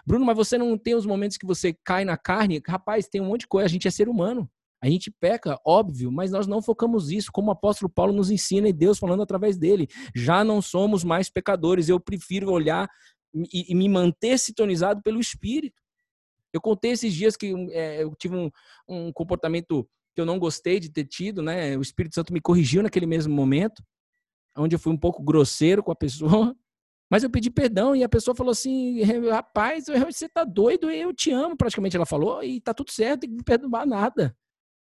[0.06, 2.62] Bruno, mas você não tem os momentos que você cai na carne?
[2.66, 4.50] Rapaz, tem um monte de coisa, a gente é ser humano.
[4.82, 8.68] A gente peca, óbvio, mas nós não focamos isso, como o apóstolo Paulo nos ensina
[8.68, 9.86] e Deus falando através dele.
[10.14, 12.88] Já não somos mais pecadores, eu prefiro olhar
[13.34, 15.78] e, e me manter sintonizado pelo Espírito.
[16.52, 18.50] Eu contei esses dias que é, eu tive um,
[18.88, 21.76] um comportamento que eu não gostei de ter tido, né?
[21.76, 23.82] O Espírito Santo me corrigiu naquele mesmo momento,
[24.56, 26.56] onde eu fui um pouco grosseiro com a pessoa,
[27.10, 31.30] mas eu pedi perdão e a pessoa falou assim: rapaz, você tá doido, eu te
[31.30, 34.34] amo, praticamente ela falou, e tá tudo certo, tem que me perdoar nada.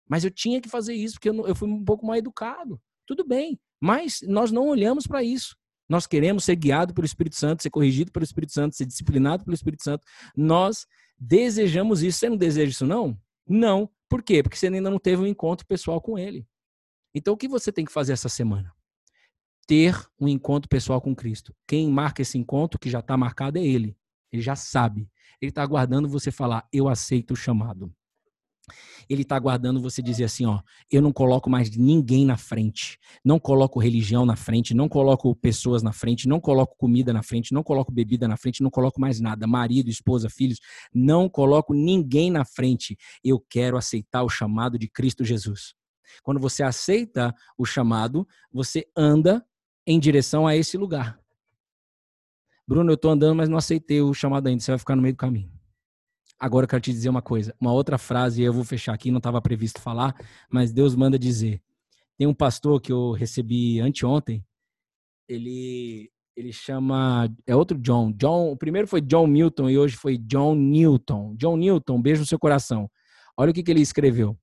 [0.08, 2.80] Mas eu tinha que fazer isso porque eu, eu fui um pouco mal educado.
[3.06, 5.56] Tudo bem, mas nós não olhamos para isso.
[5.88, 9.54] Nós queremos ser guiado pelo Espírito Santo, ser corrigido pelo Espírito Santo, ser disciplinado pelo
[9.54, 10.04] Espírito Santo.
[10.36, 10.86] Nós
[11.18, 12.18] desejamos isso.
[12.18, 13.18] Você não deseja isso, não?
[13.46, 13.90] Não.
[14.08, 14.42] Por quê?
[14.42, 16.46] Porque você ainda não teve um encontro pessoal com ele.
[17.14, 18.72] Então, o que você tem que fazer essa semana?
[19.66, 21.54] Ter um encontro pessoal com Cristo.
[21.66, 23.96] Quem marca esse encontro, que já está marcado, é ele.
[24.30, 25.10] Ele já sabe.
[25.40, 27.92] Ele está aguardando você falar: Eu aceito o chamado.
[29.08, 30.60] Ele está aguardando você dizer assim, ó,
[30.90, 35.82] eu não coloco mais ninguém na frente, não coloco religião na frente, não coloco pessoas
[35.82, 39.20] na frente, não coloco comida na frente, não coloco bebida na frente, não coloco mais
[39.20, 40.58] nada, marido, esposa, filhos,
[40.94, 42.96] não coloco ninguém na frente.
[43.22, 45.74] Eu quero aceitar o chamado de Cristo Jesus.
[46.22, 49.44] Quando você aceita o chamado, você anda
[49.86, 51.18] em direção a esse lugar.
[52.66, 54.62] Bruno, eu estou andando, mas não aceitei o chamado ainda.
[54.62, 55.57] Você vai ficar no meio do caminho.
[56.38, 59.18] Agora eu quero te dizer uma coisa, uma outra frase, eu vou fechar aqui, não
[59.18, 60.14] estava previsto falar,
[60.48, 61.60] mas Deus manda dizer.
[62.16, 64.44] Tem um pastor que eu recebi anteontem,
[65.28, 68.12] ele ele chama é outro John.
[68.12, 71.34] John, o primeiro foi John Milton e hoje foi John Newton.
[71.36, 72.88] John Newton, beijo no seu coração.
[73.36, 74.38] Olha o que, que ele escreveu.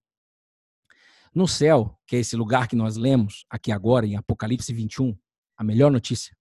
[1.34, 5.18] No céu, que é esse lugar que nós lemos aqui agora em Apocalipse 21,
[5.58, 6.36] a melhor notícia.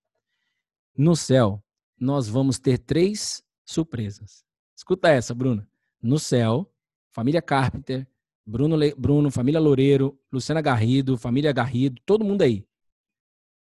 [0.97, 1.63] No céu,
[1.99, 4.44] nós vamos ter três surpresas.
[4.85, 5.67] Escuta essa, Bruno.
[6.03, 6.71] No céu,
[7.11, 8.07] família Carpenter,
[8.45, 8.95] Bruno, Le...
[8.95, 12.69] Bruno, família Loureiro, Luciana Garrido, família Garrido, todo mundo aí.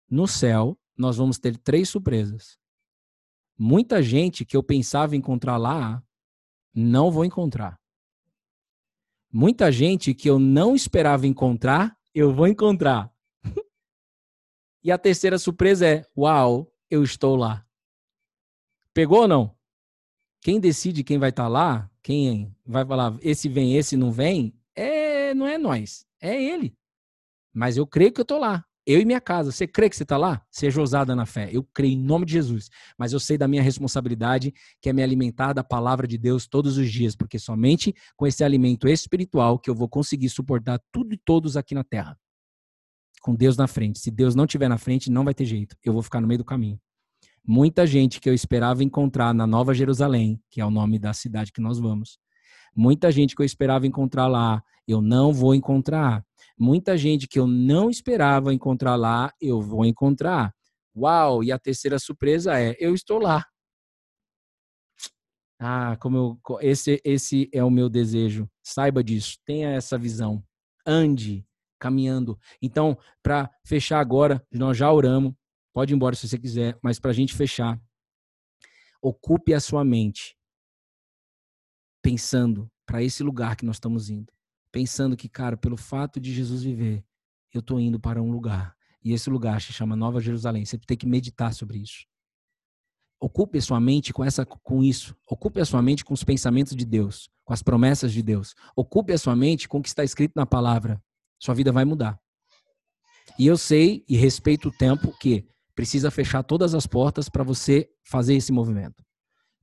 [0.07, 2.59] No céu, nós vamos ter três surpresas.
[3.57, 6.03] Muita gente que eu pensava encontrar lá,
[6.71, 7.81] não vou encontrar.
[9.33, 13.11] Muita gente que eu não esperava encontrar, eu vou encontrar.
[14.83, 17.65] e a terceira surpresa é: uau, eu estou lá.
[18.93, 19.56] Pegou ou não?
[20.41, 24.53] Quem decide quem vai estar tá lá, quem vai falar esse vem, esse não vem,
[24.75, 26.75] é, não é nós, é ele.
[27.53, 28.63] Mas eu creio que eu estou lá.
[28.87, 29.51] Eu e minha casa.
[29.51, 30.41] Você crê que você está lá?
[30.49, 31.49] Seja ousada na fé.
[31.51, 32.69] Eu creio em nome de Jesus.
[32.97, 36.77] Mas eu sei da minha responsabilidade, que é me alimentar da palavra de Deus todos
[36.77, 41.17] os dias, porque somente com esse alimento espiritual que eu vou conseguir suportar tudo e
[41.17, 42.17] todos aqui na terra.
[43.21, 43.99] Com Deus na frente.
[43.99, 45.75] Se Deus não estiver na frente, não vai ter jeito.
[45.83, 46.79] Eu vou ficar no meio do caminho.
[47.47, 51.53] Muita gente que eu esperava encontrar na Nova Jerusalém, que é o nome da cidade
[51.53, 52.19] que nós vamos.
[52.75, 56.25] Muita gente que eu esperava encontrar lá, eu não vou encontrar.
[56.59, 60.53] Muita gente que eu não esperava encontrar lá, eu vou encontrar.
[60.93, 61.41] Uau!
[61.41, 63.45] E a terceira surpresa é: eu estou lá.
[65.57, 68.49] Ah, como eu, esse, esse é o meu desejo.
[68.61, 70.43] Saiba disso, tenha essa visão.
[70.85, 71.47] Ande
[71.79, 72.37] caminhando.
[72.61, 75.33] Então, para fechar agora, nós já oramos.
[75.77, 77.79] Pode ir embora se você quiser, mas para a gente fechar,
[78.99, 80.35] ocupe a sua mente
[82.01, 84.33] pensando para esse lugar que nós estamos indo.
[84.71, 87.05] Pensando que, cara, pelo fato de Jesus viver,
[87.53, 88.75] eu estou indo para um lugar.
[89.03, 90.65] E esse lugar se chama Nova Jerusalém.
[90.65, 92.07] Você tem que meditar sobre isso.
[93.19, 95.15] Ocupe a sua mente com, essa, com isso.
[95.29, 98.55] Ocupe a sua mente com os pensamentos de Deus, com as promessas de Deus.
[98.75, 100.99] Ocupe a sua mente com o que está escrito na palavra.
[101.37, 102.19] Sua vida vai mudar.
[103.37, 105.47] E eu sei e respeito o tempo que
[105.77, 109.05] precisa fechar todas as portas para você fazer esse movimento.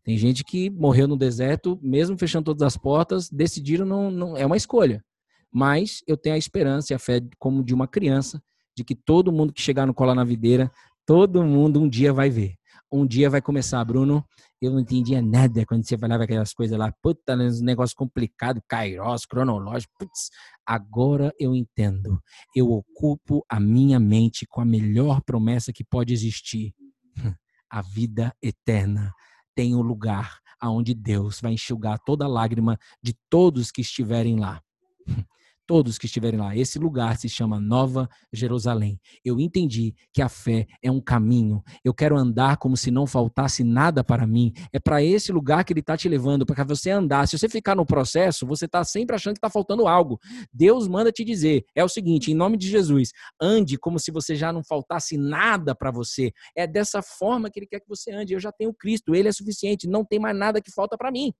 [0.05, 4.47] Tem gente que morreu no deserto, mesmo fechando todas as portas, decidiram não, não é
[4.47, 5.05] uma escolha.
[5.53, 8.41] Mas eu tenho a esperança e a fé como de uma criança
[8.77, 10.71] de que todo mundo que chegar no colar na videira,
[11.05, 12.55] todo mundo um dia vai ver
[12.95, 14.25] um dia vai começar, Bruno.
[14.63, 19.27] Eu não entendia nada quando você falava aquelas coisas lá, puta, uns negócios complicados, kairos,
[19.27, 19.93] cronológico.
[19.99, 20.31] Putz,
[20.65, 22.21] agora eu entendo.
[22.55, 26.73] Eu ocupo a minha mente com a melhor promessa que pode existir:
[27.69, 29.13] a vida eterna.
[29.57, 34.63] Tem um lugar aonde Deus vai enxugar toda lágrima de todos que estiverem lá
[35.67, 36.57] todos que estiverem lá.
[36.57, 39.01] Esse lugar se chama Nova Jerusalém.
[39.25, 41.63] Eu entendi que a fé é um caminho.
[41.85, 44.53] Eu quero andar como se não faltasse nada para mim.
[44.73, 47.27] É para esse lugar que ele está te levando, para você andar.
[47.29, 50.19] Se você ficar no processo, você está sempre achando que está faltando algo.
[50.53, 53.11] Deus manda te dizer: é o seguinte, em nome de Jesus,
[53.41, 56.33] ande como se você já não faltasse nada para você.
[56.57, 58.35] É dessa forma que ele quer que você ande.
[58.35, 61.33] Eu já tenho Cristo, ele é suficiente, não tem mais nada que falta para mim.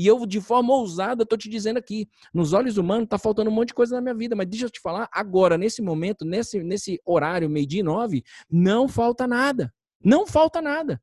[0.00, 3.52] E eu, de forma ousada, estou te dizendo aqui, nos olhos humanos está faltando um
[3.52, 6.62] monte de coisa na minha vida, mas deixa eu te falar, agora, nesse momento, nesse,
[6.62, 9.70] nesse horário, meio-dia e nove, não falta nada.
[10.02, 10.98] Não falta nada.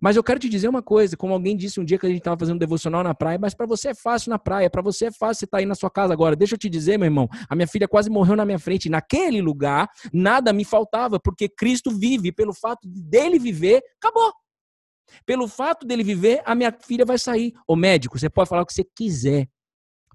[0.00, 2.20] Mas eu quero te dizer uma coisa, como alguém disse um dia que a gente
[2.20, 5.08] estava fazendo um devocional na praia, mas para você é fácil na praia, para você
[5.08, 6.34] é fácil você estar tá aí na sua casa agora.
[6.34, 8.88] Deixa eu te dizer, meu irmão, a minha filha quase morreu na minha frente.
[8.88, 14.32] Naquele lugar, nada me faltava, porque Cristo vive, pelo fato dele viver, acabou.
[15.24, 17.52] Pelo fato dele viver, a minha filha vai sair.
[17.66, 19.48] O médico, você pode falar o que você quiser.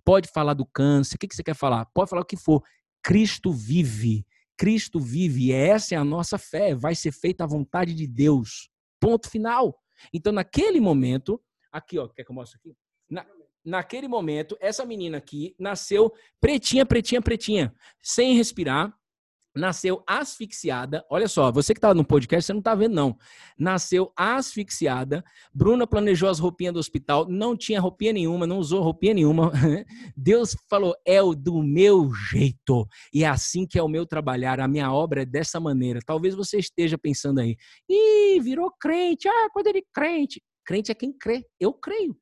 [0.05, 1.85] Pode falar do câncer, o que você quer falar?
[1.93, 2.61] Pode falar o que for.
[3.01, 4.25] Cristo vive.
[4.57, 5.47] Cristo vive.
[5.47, 6.75] E essa é a nossa fé.
[6.75, 8.69] Vai ser feita a vontade de Deus.
[8.99, 9.77] Ponto final.
[10.13, 11.41] Então, naquele momento,
[11.71, 12.75] aqui, ó, quer que eu mostre aqui?
[13.09, 13.25] Na,
[13.63, 18.93] naquele momento, essa menina aqui nasceu pretinha, pretinha, pretinha, sem respirar,
[19.55, 21.05] nasceu asfixiada.
[21.09, 23.17] Olha só, você que está no podcast, você não está vendo, não.
[23.57, 25.23] Nasceu asfixiada.
[25.53, 29.51] Bruna planejou as roupinhas do hospital, não tinha roupinha nenhuma, não usou roupinha nenhuma.
[30.17, 32.87] Deus falou: é o do meu jeito.
[33.13, 34.59] E é assim que é o meu trabalhar.
[34.59, 35.99] A minha obra é dessa maneira.
[36.05, 37.55] Talvez você esteja pensando aí,
[37.89, 39.27] ih, virou crente.
[39.27, 40.41] Ah, quando ele crente.
[40.65, 41.45] Crente é quem crê.
[41.59, 42.15] Eu creio.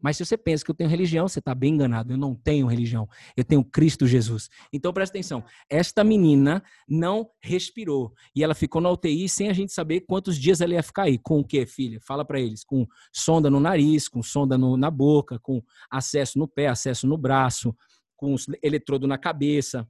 [0.00, 2.12] Mas se você pensa que eu tenho religião, você está bem enganado.
[2.12, 3.08] Eu não tenho religião.
[3.36, 4.48] Eu tenho Cristo Jesus.
[4.72, 5.42] Então presta atenção.
[5.70, 8.12] Esta menina não respirou.
[8.34, 11.18] E ela ficou na UTI sem a gente saber quantos dias ela ia ficar aí.
[11.18, 11.98] Com o quê, filha?
[12.00, 12.62] Fala para eles.
[12.62, 17.16] Com sonda no nariz, com sonda no, na boca, com acesso no pé, acesso no
[17.16, 17.74] braço,
[18.16, 19.88] com eletrodo na cabeça.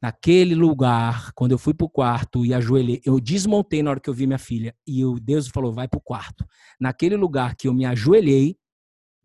[0.00, 4.08] Naquele lugar, quando eu fui para o quarto e ajoelhei, eu desmontei na hora que
[4.08, 4.72] eu vi minha filha.
[4.86, 6.44] E o Deus falou: vai para o quarto.
[6.80, 8.56] Naquele lugar que eu me ajoelhei,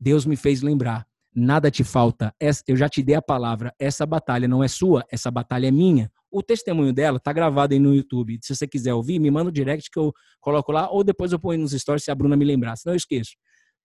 [0.04, 1.08] Deus me fez lembrar.
[1.34, 2.36] Nada te falta.
[2.68, 3.74] Eu já te dei a palavra.
[3.80, 6.12] Essa batalha não é sua, essa batalha é minha.
[6.30, 8.38] O testemunho dela tá gravado aí no YouTube.
[8.42, 11.40] Se você quiser ouvir, me manda um direct que eu coloco lá, ou depois eu
[11.40, 12.76] ponho nos stories se a Bruna me lembrar.
[12.76, 13.32] Senão eu esqueço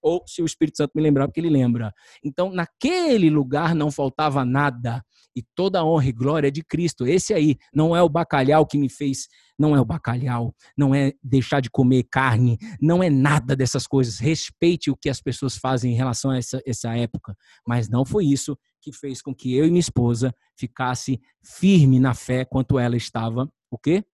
[0.02, 1.92] ou se o Espírito Santo me lembrar, porque ele lembra.
[2.24, 5.02] Então, naquele lugar não faltava nada,
[5.38, 7.06] e toda a honra e glória é de Cristo.
[7.06, 11.12] Esse aí não é o bacalhau que me fez, não é o bacalhau, não é
[11.22, 14.18] deixar de comer carne, não é nada dessas coisas.
[14.18, 18.26] Respeite o que as pessoas fazem em relação a essa, essa época, mas não foi
[18.26, 22.96] isso que fez com que eu e minha esposa ficasse firme na fé quanto ela
[22.96, 24.04] estava, o quê?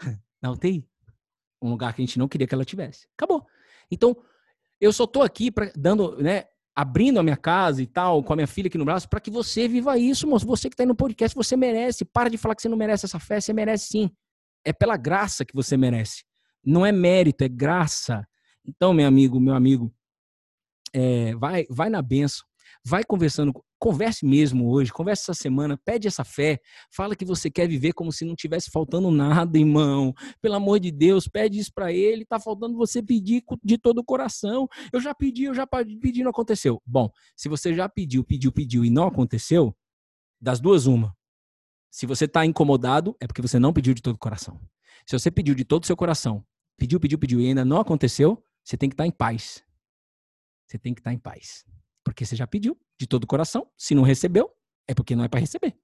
[0.42, 0.88] Na UTI.
[1.62, 3.06] Um lugar que a gente não queria que ela tivesse.
[3.16, 3.46] Acabou.
[3.90, 4.16] Então,
[4.84, 6.44] eu só tô aqui pra, dando, né,
[6.74, 9.30] abrindo a minha casa e tal, com a minha filha aqui no braço, para que
[9.30, 10.46] você viva isso, moço.
[10.46, 12.04] Você que está aí no podcast, você merece.
[12.04, 14.10] Para de falar que você não merece essa fé, você merece sim.
[14.64, 16.24] É pela graça que você merece.
[16.64, 18.26] Não é mérito, é graça.
[18.66, 19.94] Então, meu amigo, meu amigo,
[20.92, 22.44] é, vai, vai na benção
[22.84, 23.52] vai conversando,
[23.84, 26.58] converse mesmo hoje, converse essa semana, pede essa fé,
[26.90, 30.14] fala que você quer viver como se não tivesse faltando nada, irmão.
[30.40, 34.04] Pelo amor de Deus, pede isso para ele, tá faltando você pedir de todo o
[34.04, 34.66] coração.
[34.90, 36.80] Eu já pedi, eu já pedi, não aconteceu.
[36.86, 39.76] Bom, se você já pediu, pediu, pediu e não aconteceu,
[40.40, 41.14] Das duas, uma.
[41.90, 44.58] Se você está incomodado, é porque você não pediu de todo o coração.
[45.06, 46.42] Se você pediu de todo o seu coração,
[46.78, 49.62] pediu, pediu, pediu e ainda não aconteceu, você tem que estar tá em paz.
[50.66, 51.66] Você tem que estar tá em paz.
[52.04, 53.66] Porque você já pediu de todo o coração.
[53.76, 54.50] Se não recebeu,
[54.86, 55.74] é porque não é para receber.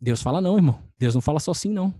[0.00, 0.82] Deus fala não, irmão.
[0.98, 1.94] Deus não fala só sim, não.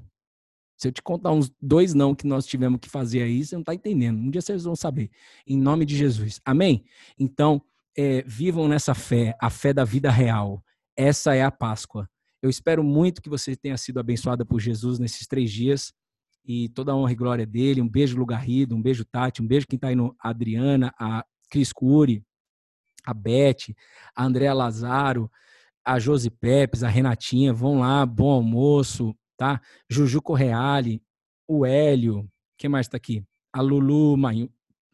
[0.77, 3.61] Se eu te contar uns dois não que nós tivemos que fazer aí, você não
[3.61, 4.19] está entendendo.
[4.19, 5.11] Um dia vocês vão saber.
[5.47, 6.41] Em nome de Jesus.
[6.45, 6.85] Amém?
[7.17, 7.63] Então,
[7.97, 10.65] é, vivam nessa fé, a fé da vida real.
[10.97, 12.09] Essa é a Páscoa.
[12.43, 15.93] Eu espero muito que você tenha sido abençoada por Jesus nesses três dias.
[16.45, 17.81] E toda a honra e glória dele.
[17.81, 18.75] Um beijo, Lugarrido.
[18.75, 19.41] Um beijo, Tati.
[19.41, 22.25] Um beijo quem está aí no Adriana, a Cris Cury,
[23.05, 23.75] a Beth,
[24.15, 25.31] a Andréa Lazaro,
[25.85, 27.53] a Josi Pepes, a Renatinha.
[27.53, 29.61] Vão lá, bom almoço, tá?
[29.89, 31.03] Juju Correale,
[31.47, 32.29] o Hélio.
[32.57, 33.25] Quem mais está aqui?
[33.53, 34.17] A Lulu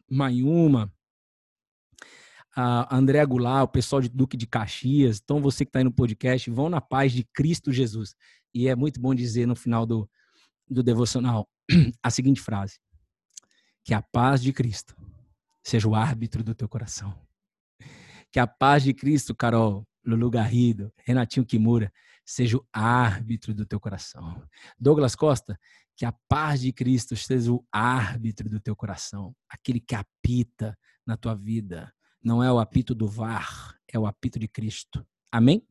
[0.09, 0.91] Mayuma
[2.55, 5.19] a André Goulart, o pessoal de Duque de Caxias.
[5.23, 8.15] Então, você que está aí no podcast, vão na paz de Cristo Jesus.
[8.53, 10.09] E é muito bom dizer no final do,
[10.69, 11.47] do devocional
[12.03, 12.79] a seguinte frase:
[13.83, 14.95] Que a paz de Cristo
[15.63, 17.15] seja o árbitro do teu coração.
[18.31, 21.91] Que a paz de Cristo, Carol, Lulu Garrido, Renatinho Kimura,
[22.25, 24.43] seja o árbitro do teu coração.
[24.79, 25.59] Douglas Costa,
[25.95, 31.17] que a paz de Cristo seja o árbitro do teu coração, aquele que apita na
[31.17, 31.91] tua vida,
[32.23, 35.05] não é o apito do VAR, é o apito de Cristo.
[35.31, 35.65] Amém?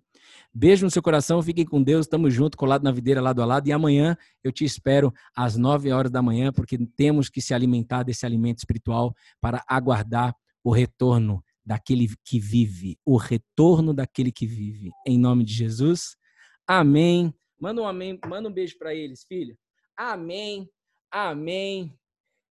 [0.52, 3.68] Beijo no seu coração, fiquem com Deus, estamos juntos, colado na videira lado a lado.
[3.68, 8.02] E amanhã eu te espero às 9 horas da manhã, porque temos que se alimentar
[8.02, 14.90] desse alimento espiritual para aguardar o retorno daquele que vive, o retorno daquele que vive.
[15.06, 16.16] Em nome de Jesus.
[16.66, 17.32] Amém.
[17.60, 19.54] Manda um amém, manda um beijo para eles, filha.
[19.94, 20.66] Amém.
[21.12, 21.94] Amém.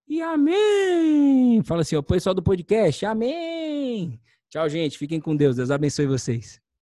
[0.06, 1.64] E amém!
[1.64, 4.20] Fala assim, ó, pessoal do podcast, amém!
[4.50, 4.98] Tchau, gente.
[4.98, 5.56] Fiquem com Deus.
[5.56, 6.65] Deus abençoe vocês.